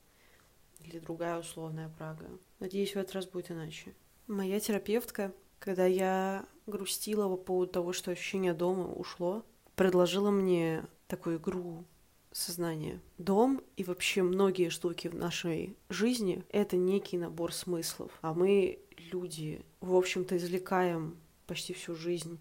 или 0.80 0.98
другая 0.98 1.38
условная 1.38 1.90
Прага. 1.90 2.26
Надеюсь, 2.60 2.96
в 2.96 2.96
этот 2.96 3.14
раз 3.14 3.28
будет 3.28 3.52
иначе. 3.52 3.94
Моя 4.26 4.60
терапевтка, 4.60 5.32
когда 5.60 5.86
я 5.86 6.44
грустила 6.66 7.30
по 7.30 7.38
поводу 7.38 7.72
того, 7.72 7.94
что 7.94 8.10
ощущение 8.10 8.56
дома 8.56 8.92
ушло, 8.92 9.46
предложила 9.76 10.32
мне 10.32 10.84
такую 11.06 11.38
игру 11.38 11.86
сознания. 12.32 13.02
Дом 13.18 13.62
и 13.78 13.84
вообще 13.84 14.24
многие 14.24 14.70
штуки 14.70 15.08
в 15.08 15.16
нашей 15.16 15.76
жизни— 15.90 16.44
это 16.50 16.78
некий 16.78 17.18
набор 17.18 17.54
смыслов. 17.54 18.12
А 18.22 18.34
мы, 18.34 18.80
люди, 18.98 19.64
в 19.80 19.96
общем-то, 19.96 20.38
извлекаем 20.38 21.18
почти 21.48 21.74
всю 21.74 21.96
жизнь 21.96 22.40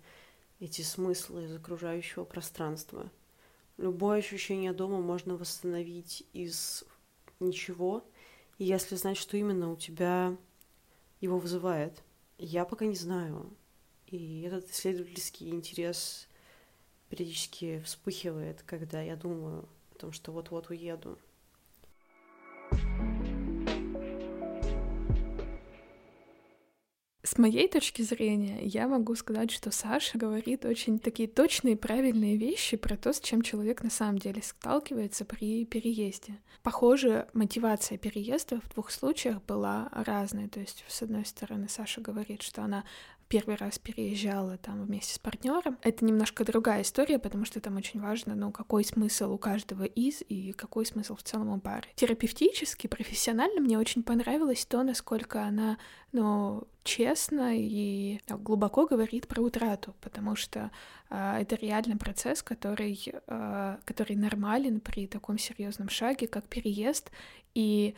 эти 0.61 0.83
смыслы 0.83 1.45
из 1.45 1.55
окружающего 1.55 2.25
пространства. 2.25 3.11
Любое 3.79 4.19
ощущение 4.19 4.73
дома 4.73 5.01
можно 5.01 5.37
восстановить 5.37 6.25
из 6.33 6.85
ничего, 7.41 8.05
если 8.59 8.95
знать, 8.97 9.17
что 9.17 9.37
именно 9.37 9.73
у 9.73 9.77
тебя 9.77 10.37
его 11.21 11.39
вызывает. 11.39 12.03
Я 12.39 12.65
пока 12.65 12.85
не 12.85 12.95
знаю. 12.95 13.51
И 14.07 14.43
этот 14.43 14.71
исследовательский 14.71 15.51
интерес 15.51 16.29
периодически 17.09 17.81
вспыхивает, 17.85 18.63
когда 18.63 19.01
я 19.01 19.17
думаю 19.17 19.69
о 20.01 20.07
том, 20.07 20.13
что 20.13 20.33
вот-вот 20.33 20.71
уеду. 20.71 21.19
С 27.23 27.39
моей 27.39 27.69
точки 27.69 28.03
зрения, 28.03 28.65
я 28.65 28.89
могу 28.89 29.15
сказать, 29.15 29.51
что 29.51 29.71
Саша 29.71 30.19
говорит 30.19 30.65
очень 30.65 30.99
такие 30.99 31.29
точные, 31.29 31.77
правильные 31.77 32.37
вещи 32.37 32.77
про 32.77 32.97
то, 32.97 33.13
с 33.13 33.21
чем 33.21 33.43
человек 33.43 33.85
на 33.85 33.91
самом 33.91 34.19
деле 34.19 34.43
сталкивается 34.43 35.25
при 35.25 35.65
переезде. 35.65 36.41
Похоже, 36.63 37.29
мотивация 37.33 37.99
переезда 37.99 38.61
в 38.61 38.71
двух 38.71 38.91
случаях 38.91 39.43
была 39.45 39.91
разной. 39.93 40.49
То 40.49 40.61
есть, 40.61 40.85
с 40.89 41.03
одной 41.03 41.25
стороны, 41.25 41.69
Саша 41.69 42.01
говорит, 42.01 42.43
что 42.43 42.63
она 42.63 42.85
первый 43.31 43.55
раз 43.55 43.79
переезжала 43.79 44.59
там 44.59 44.85
вместе 44.85 45.15
с 45.15 45.19
партнером. 45.21 45.79
Это 45.83 46.05
немножко 46.05 46.45
другая 46.45 46.83
история, 46.83 47.21
потому 47.21 47.45
что 47.45 47.61
там 47.61 47.77
очень 47.77 48.01
важно, 48.01 48.35
ну, 48.35 48.51
какой 48.51 48.85
смысл 48.85 49.33
у 49.33 49.39
каждого 49.39 49.85
из 49.85 50.21
и 50.29 50.53
какой 50.53 50.85
смысл 50.85 51.15
в 51.15 51.23
целом 51.23 51.49
у 51.51 51.61
пары. 51.61 51.87
Терапевтически, 51.95 52.89
профессионально 52.89 53.61
мне 53.61 53.79
очень 53.79 54.03
понравилось 54.03 54.67
то, 54.67 54.83
насколько 54.83 55.45
она, 55.45 55.79
ну, 56.11 56.67
честно 56.83 57.57
и 57.57 58.19
глубоко 58.29 58.87
говорит 58.89 59.29
про 59.29 59.43
утрату, 59.43 59.95
потому 60.01 60.35
что 60.35 60.73
э, 61.09 61.39
это 61.43 61.55
реально 61.55 61.97
процесс, 61.99 62.43
который, 62.43 63.01
э, 63.15 63.77
который 63.85 64.17
нормален 64.17 64.81
при 64.81 65.07
таком 65.07 65.39
серьезном 65.39 65.89
шаге, 65.89 66.27
как 66.27 66.49
переезд, 66.49 67.13
и 67.55 67.95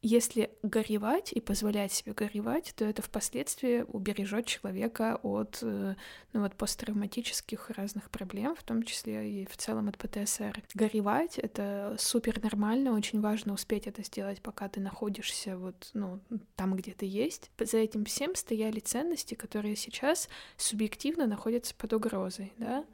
если 0.00 0.50
горевать 0.62 1.32
и 1.32 1.40
позволять 1.40 1.92
себе 1.92 2.12
горевать, 2.12 2.72
то 2.76 2.84
это 2.84 3.02
впоследствии 3.02 3.84
убережет 3.88 4.46
человека 4.46 5.18
от 5.22 5.58
э, 5.62 5.94
ну, 6.32 6.40
вот, 6.40 6.54
посттравматических 6.54 7.70
разных 7.70 8.10
проблем, 8.10 8.54
в 8.54 8.62
том 8.62 8.84
числе 8.84 9.42
и 9.42 9.46
в 9.46 9.56
целом 9.56 9.88
от 9.88 9.98
ПТСР. 9.98 10.62
Горевать— 10.74 11.38
это 11.40 11.96
супер 11.98 12.40
нормально, 12.42 12.92
очень 12.92 13.20
важно 13.20 13.54
успеть 13.54 13.86
это 13.86 14.04
сделать, 14.04 14.40
пока 14.40 14.68
ты 14.68 14.80
находишься 14.80 15.56
вот, 15.56 15.90
ну, 15.94 16.20
там, 16.54 16.76
где 16.76 16.92
ты 16.92 17.06
есть. 17.06 17.50
За 17.58 17.78
этим 17.78 18.04
всем 18.04 18.36
стояли 18.36 18.78
ценности, 18.80 19.34
которые 19.34 19.74
сейчас 19.74 20.28
субъективно 20.56 21.26
находятся 21.26 21.74
под 21.74 21.92
угрозой, 21.92 22.52
да, 22.56 22.84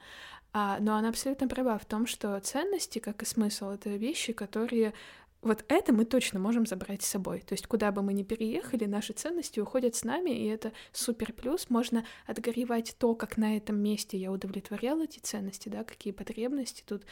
а, 0.56 0.78
но 0.78 0.94
она 0.94 1.08
абсолютно 1.08 1.48
права 1.48 1.78
в 1.78 1.84
том, 1.84 2.06
что 2.06 2.38
ценности, 2.38 3.00
как 3.00 3.22
и 3.22 3.26
смысл, 3.26 3.70
это 3.70 3.90
вещи, 3.90 4.32
которые 4.32 4.94
вот 5.44 5.64
это 5.68 5.92
мы 5.92 6.04
точно 6.04 6.40
можем 6.40 6.66
забрать 6.66 7.02
с 7.02 7.06
собой. 7.06 7.40
То 7.40 7.52
есть 7.52 7.66
куда 7.66 7.92
бы 7.92 8.02
мы 8.02 8.12
ни 8.12 8.22
переехали, 8.22 8.86
наши 8.86 9.12
ценности 9.12 9.60
уходят 9.60 9.94
с 9.94 10.02
нами, 10.02 10.30
и 10.30 10.46
это 10.46 10.72
супер 10.92 11.32
плюс. 11.32 11.70
Можно 11.70 12.04
отгоревать 12.26 12.96
то, 12.98 13.14
как 13.14 13.36
на 13.36 13.56
этом 13.56 13.76
месте 13.76 14.16
я 14.16 14.32
удовлетворял 14.32 15.00
эти 15.00 15.18
ценности, 15.18 15.68
да, 15.68 15.84
какие 15.84 16.12
потребности 16.12 16.82
тут 16.86 17.04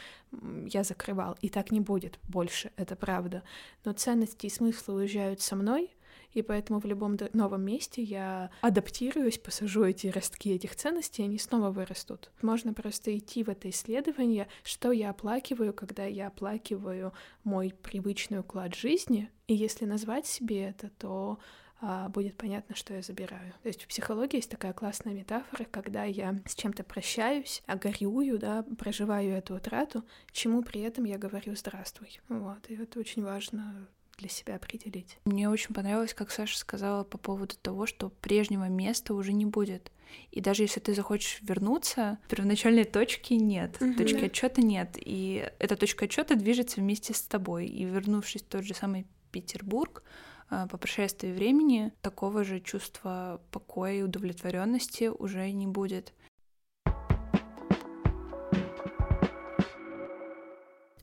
я 0.67 0.83
закрывал. 0.83 1.37
И 1.41 1.49
так 1.49 1.71
не 1.71 1.79
будет 1.79 2.19
больше, 2.23 2.71
это 2.75 2.95
правда. 2.95 3.43
Но 3.85 3.93
ценности 3.93 4.47
и 4.47 4.49
смыслы 4.49 4.95
уезжают 4.95 5.39
со 5.39 5.55
мной, 5.55 5.95
и 6.33 6.41
поэтому 6.41 6.79
в 6.79 6.85
любом 6.85 7.17
новом 7.33 7.61
месте 7.63 8.01
я 8.01 8.51
адаптируюсь, 8.61 9.37
посажу 9.37 9.83
эти 9.83 10.07
ростки 10.07 10.51
этих 10.51 10.75
ценностей, 10.75 11.23
и 11.23 11.25
они 11.25 11.37
снова 11.37 11.71
вырастут. 11.71 12.31
Можно 12.41 12.73
просто 12.73 13.15
идти 13.17 13.43
в 13.43 13.49
это 13.49 13.69
исследование, 13.69 14.47
что 14.63 14.91
я 14.91 15.11
оплакиваю, 15.11 15.73
когда 15.73 16.05
я 16.05 16.27
оплакиваю 16.27 17.13
мой 17.43 17.73
привычный 17.81 18.39
уклад 18.39 18.75
жизни, 18.75 19.29
и 19.47 19.53
если 19.53 19.85
назвать 19.85 20.25
себе 20.25 20.69
это, 20.69 20.89
то 20.97 21.39
а, 21.85 22.07
будет 22.07 22.37
понятно, 22.37 22.75
что 22.75 22.93
я 22.93 23.01
забираю. 23.01 23.53
То 23.61 23.67
есть 23.67 23.83
в 23.83 23.87
психологии 23.87 24.37
есть 24.37 24.49
такая 24.49 24.71
классная 24.71 25.13
метафора, 25.13 25.65
когда 25.69 26.05
я 26.05 26.39
с 26.45 26.55
чем-то 26.55 26.83
прощаюсь, 26.85 27.61
а 27.65 27.75
горюю, 27.75 28.39
да, 28.39 28.63
проживаю 28.79 29.31
эту 29.31 29.55
утрату, 29.55 30.05
чему 30.31 30.63
при 30.63 30.79
этом 30.79 31.03
я 31.03 31.17
говорю 31.17 31.57
«здравствуй». 31.57 32.21
Вот, 32.29 32.69
и 32.69 32.75
это 32.75 32.99
очень 32.99 33.21
важно 33.21 33.89
для 34.17 34.29
себя 34.29 34.55
определить. 34.55 35.17
Мне 35.25 35.49
очень 35.49 35.73
понравилось, 35.73 36.13
как 36.13 36.31
Саша 36.31 36.57
сказала 36.57 37.03
по 37.03 37.17
поводу 37.17 37.55
того, 37.61 37.85
что 37.85 38.09
прежнего 38.09 38.67
места 38.69 39.13
уже 39.13 39.33
не 39.33 39.45
будет. 39.45 39.91
И 40.31 40.41
даже 40.41 40.63
если 40.63 40.79
ты 40.79 40.93
захочешь 40.93 41.39
вернуться, 41.41 42.19
первоначальной 42.29 42.83
точки 42.83 43.33
нет, 43.33 43.77
угу, 43.81 43.95
точки 43.95 44.19
да. 44.19 44.25
отчета 44.27 44.61
нет. 44.61 44.95
И 44.95 45.49
эта 45.59 45.75
точка 45.75 46.05
отчета 46.05 46.35
движется 46.35 46.81
вместе 46.81 47.13
с 47.13 47.21
тобой. 47.21 47.65
И 47.67 47.83
вернувшись 47.85 48.43
в 48.43 48.47
тот 48.47 48.63
же 48.63 48.73
самый 48.73 49.07
Петербург, 49.31 50.03
а, 50.49 50.67
по 50.67 50.77
прошествии 50.77 51.31
времени 51.31 51.91
такого 52.01 52.43
же 52.43 52.59
чувства 52.59 53.41
покоя 53.51 53.93
и 53.93 54.01
удовлетворенности 54.03 55.05
уже 55.05 55.51
не 55.51 55.67
будет. 55.67 56.13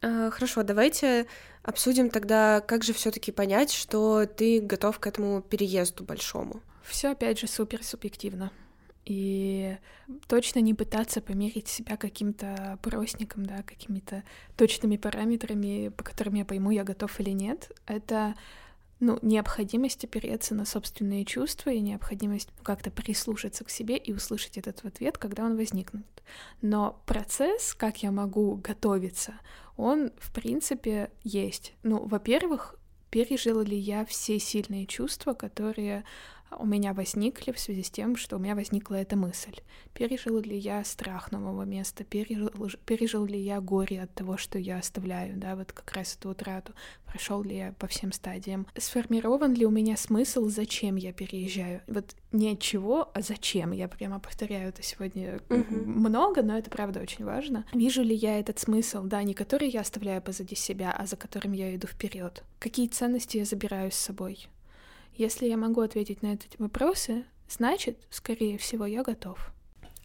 Хорошо, 0.02 0.62
давайте 0.62 1.26
обсудим 1.62 2.10
тогда, 2.10 2.60
как 2.60 2.84
же 2.84 2.92
все-таки 2.92 3.32
понять, 3.32 3.72
что 3.72 4.26
ты 4.26 4.60
готов 4.60 4.98
к 4.98 5.06
этому 5.06 5.42
переезду 5.42 6.04
большому. 6.04 6.62
Все 6.82 7.10
опять 7.10 7.38
же 7.38 7.46
супер 7.46 7.84
субъективно. 7.84 8.50
И 9.04 9.76
точно 10.28 10.60
не 10.60 10.74
пытаться 10.74 11.20
померить 11.20 11.68
себя 11.68 11.96
каким-то 11.96 12.78
простником, 12.82 13.44
да, 13.44 13.62
какими-то 13.62 14.22
точными 14.56 14.96
параметрами, 14.96 15.88
по 15.88 16.04
которым 16.04 16.34
я 16.34 16.44
пойму, 16.44 16.70
я 16.70 16.84
готов 16.84 17.18
или 17.20 17.30
нет. 17.30 17.70
Это 17.86 18.34
ну, 19.00 19.18
необходимость 19.22 20.04
опереться 20.04 20.54
на 20.54 20.64
собственные 20.64 21.24
чувства 21.24 21.70
и 21.70 21.80
необходимость 21.80 22.50
как-то 22.62 22.90
прислушаться 22.90 23.64
к 23.64 23.70
себе 23.70 23.96
и 23.96 24.12
услышать 24.12 24.58
этот 24.58 24.84
ответ, 24.84 25.16
когда 25.18 25.44
он 25.44 25.56
возникнет. 25.56 26.04
Но 26.60 27.02
процесс, 27.06 27.74
как 27.74 28.02
я 28.02 28.10
могу 28.10 28.56
готовиться, 28.56 29.34
он, 29.76 30.12
в 30.18 30.32
принципе, 30.32 31.10
есть. 31.24 31.72
Ну, 31.82 32.06
во-первых, 32.06 32.76
пережила 33.10 33.62
ли 33.62 33.76
я 33.76 34.04
все 34.04 34.38
сильные 34.38 34.86
чувства, 34.86 35.32
которые 35.32 36.04
у 36.58 36.66
меня 36.66 36.92
возникли 36.92 37.52
в 37.52 37.58
связи 37.58 37.82
с 37.82 37.90
тем, 37.90 38.16
что 38.16 38.36
у 38.36 38.38
меня 38.38 38.54
возникла 38.54 38.96
эта 38.96 39.16
мысль. 39.16 39.56
Пережил 39.94 40.40
ли 40.40 40.56
я 40.56 40.84
страх 40.84 41.32
нового 41.32 41.62
места, 41.62 42.04
пережил, 42.04 42.50
пережил 42.86 43.24
ли 43.24 43.38
я 43.38 43.60
горе 43.60 44.02
от 44.02 44.14
того, 44.14 44.36
что 44.36 44.58
я 44.58 44.78
оставляю, 44.78 45.36
да, 45.36 45.56
вот 45.56 45.72
как 45.72 45.92
раз 45.92 46.16
эту 46.16 46.30
утрату, 46.30 46.72
прошел 47.06 47.42
ли 47.42 47.56
я 47.56 47.72
по 47.78 47.86
всем 47.86 48.12
стадиям, 48.12 48.66
сформирован 48.76 49.54
ли 49.54 49.66
у 49.66 49.70
меня 49.70 49.96
смысл, 49.96 50.48
зачем 50.48 50.96
я 50.96 51.12
переезжаю. 51.12 51.82
Вот 51.86 52.14
не 52.32 52.52
от 52.52 52.60
чего, 52.60 53.10
а 53.14 53.22
зачем. 53.22 53.72
Я 53.72 53.88
прямо 53.88 54.20
повторяю 54.20 54.68
это 54.68 54.82
сегодня 54.82 55.40
uh-huh. 55.48 55.84
много, 55.84 56.42
но 56.42 56.56
это 56.56 56.70
правда 56.70 57.00
очень 57.00 57.24
важно. 57.24 57.64
Вижу 57.72 58.02
ли 58.02 58.14
я 58.14 58.38
этот 58.38 58.58
смысл, 58.58 59.02
да, 59.02 59.22
не 59.22 59.34
который 59.34 59.68
я 59.68 59.80
оставляю 59.80 60.22
позади 60.22 60.54
себя, 60.54 60.92
а 60.92 61.06
за 61.06 61.16
которым 61.16 61.52
я 61.52 61.74
иду 61.74 61.86
вперед. 61.86 62.44
Какие 62.58 62.88
ценности 62.88 63.38
я 63.38 63.44
забираю 63.44 63.90
с 63.90 63.96
собой? 63.96 64.48
Если 65.14 65.46
я 65.46 65.56
могу 65.56 65.80
ответить 65.80 66.22
на 66.22 66.34
эти 66.34 66.48
вопросы, 66.58 67.24
значит, 67.48 67.98
скорее 68.10 68.58
всего, 68.58 68.86
я 68.86 69.02
готов. 69.02 69.52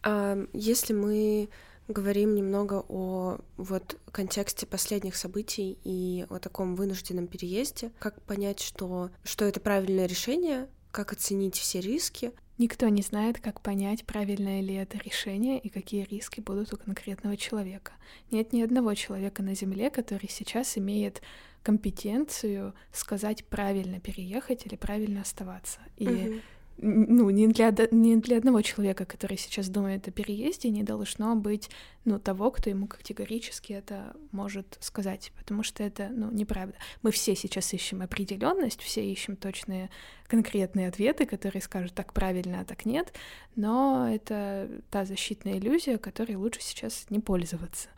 А 0.02 0.38
если 0.52 0.92
мы 0.92 1.48
говорим 1.88 2.34
немного 2.34 2.84
о 2.88 3.38
вот 3.56 3.98
контексте 4.10 4.66
последних 4.66 5.16
событий 5.16 5.78
и 5.84 6.26
о 6.28 6.38
таком 6.38 6.74
вынужденном 6.74 7.28
переезде, 7.28 7.92
как 7.98 8.20
понять, 8.22 8.60
что, 8.60 9.10
что 9.22 9.44
это 9.44 9.60
правильное 9.60 10.06
решение, 10.06 10.68
как 10.90 11.12
оценить 11.12 11.56
все 11.56 11.80
риски. 11.80 12.32
Никто 12.58 12.88
не 12.88 13.02
знает, 13.02 13.38
как 13.38 13.60
понять, 13.60 14.04
правильное 14.06 14.62
ли 14.62 14.74
это 14.74 14.96
решение 14.96 15.60
и 15.60 15.68
какие 15.68 16.04
риски 16.04 16.40
будут 16.40 16.72
у 16.72 16.78
конкретного 16.78 17.36
человека. 17.36 17.92
Нет 18.30 18.54
ни 18.54 18.62
одного 18.62 18.94
человека 18.94 19.42
на 19.42 19.54
Земле, 19.54 19.90
который 19.90 20.28
сейчас 20.30 20.78
имеет 20.78 21.20
компетенцию 21.66 22.74
сказать 22.92 23.44
правильно 23.46 23.98
переехать 23.98 24.66
или 24.66 24.76
правильно 24.76 25.22
оставаться. 25.22 25.80
И 25.96 26.06
угу 26.06 26.40
ну, 26.78 27.30
не 27.30 27.48
для, 27.48 27.74
не 27.90 28.16
для 28.16 28.38
одного 28.38 28.60
человека, 28.62 29.04
который 29.04 29.38
сейчас 29.38 29.68
думает 29.68 30.08
о 30.08 30.10
переезде, 30.10 30.68
не 30.68 30.82
должно 30.82 31.34
быть, 31.34 31.70
ну, 32.04 32.18
того, 32.18 32.50
кто 32.50 32.70
ему 32.70 32.86
категорически 32.86 33.72
это 33.72 34.14
может 34.30 34.76
сказать, 34.80 35.32
потому 35.36 35.62
что 35.62 35.82
это, 35.82 36.08
ну, 36.10 36.30
неправда. 36.30 36.74
Мы 37.02 37.10
все 37.12 37.34
сейчас 37.34 37.72
ищем 37.72 38.02
определенность, 38.02 38.80
все 38.82 39.04
ищем 39.04 39.36
точные 39.36 39.90
конкретные 40.26 40.88
ответы, 40.88 41.24
которые 41.24 41.62
скажут 41.62 41.94
так 41.94 42.12
правильно, 42.12 42.60
а 42.60 42.64
так 42.64 42.84
нет, 42.84 43.12
но 43.54 44.08
это 44.12 44.68
та 44.90 45.04
защитная 45.04 45.58
иллюзия, 45.58 45.98
которой 45.98 46.36
лучше 46.36 46.60
сейчас 46.60 47.06
не 47.10 47.20
пользоваться. 47.20 47.88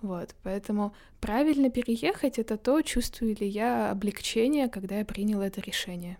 Вот, 0.00 0.34
поэтому 0.42 0.94
правильно 1.20 1.70
переехать— 1.70 2.38
это 2.40 2.56
то, 2.56 2.82
чувствую 2.82 3.36
ли 3.36 3.48
я 3.48 3.90
облегчение, 3.90 4.68
когда 4.68 4.98
я 4.98 5.04
принял 5.04 5.40
это 5.40 5.60
решение. 5.60 6.18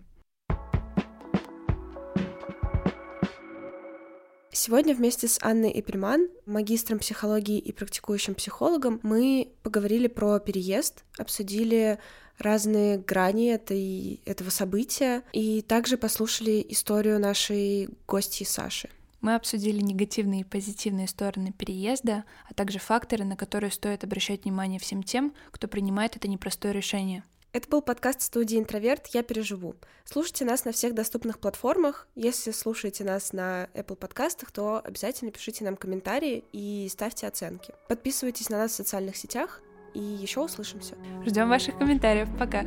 Сегодня 4.61 4.93
вместе 4.93 5.29
с 5.29 5.39
Анной 5.41 5.71
Эпельман, 5.71 6.27
магистром 6.45 6.99
психологии 6.99 7.59
и 7.59 7.71
практикующим 7.71 8.35
психологом, 8.35 8.99
мы 9.03 9.53
поговорили 9.63 10.07
про 10.07 10.37
переезд, 10.39 11.05
обсудили 11.17 11.97
разные 12.37 12.97
грани 12.97 13.53
этой, 13.53 14.21
этого 14.25 14.49
события 14.49 15.23
и 15.31 15.61
также 15.61 15.95
послушали 15.95 16.65
историю 16.67 17.21
нашей 17.21 17.87
гости 18.05 18.43
Саши. 18.43 18.89
Мы 19.21 19.35
обсудили 19.35 19.79
негативные 19.79 20.41
и 20.41 20.43
позитивные 20.43 21.07
стороны 21.07 21.53
переезда, 21.53 22.25
а 22.49 22.53
также 22.53 22.79
факторы, 22.79 23.23
на 23.23 23.37
которые 23.37 23.71
стоит 23.71 24.03
обращать 24.03 24.43
внимание 24.43 24.77
всем 24.77 25.03
тем, 25.03 25.33
кто 25.51 25.69
принимает 25.69 26.17
это 26.17 26.27
непростое 26.27 26.73
решение. 26.73 27.23
Это 27.51 27.67
был 27.67 27.81
подкаст 27.81 28.21
студии 28.21 28.59
«Интроверт. 28.59 29.07
Я 29.07 29.23
переживу». 29.23 29.75
Слушайте 30.05 30.45
нас 30.45 30.65
на 30.65 30.71
всех 30.71 30.93
доступных 30.93 31.39
платформах. 31.39 32.07
Если 32.13 32.51
слушаете 32.51 33.03
нас 33.03 33.33
на 33.33 33.65
Apple 33.73 33.95
подкастах, 33.95 34.51
то 34.51 34.79
обязательно 34.83 35.31
пишите 35.31 35.63
нам 35.63 35.75
комментарии 35.75 36.43
и 36.53 36.87
ставьте 36.91 37.25
оценки. 37.25 37.73
Подписывайтесь 37.87 38.49
на 38.49 38.59
нас 38.59 38.71
в 38.73 38.75
социальных 38.75 39.17
сетях, 39.17 39.61
и 39.95 39.99
еще 39.99 40.41
услышимся. 40.41 40.95
Ждем 41.25 41.49
ваших 41.49 41.75
комментариев. 41.79 42.29
Пока. 42.37 42.65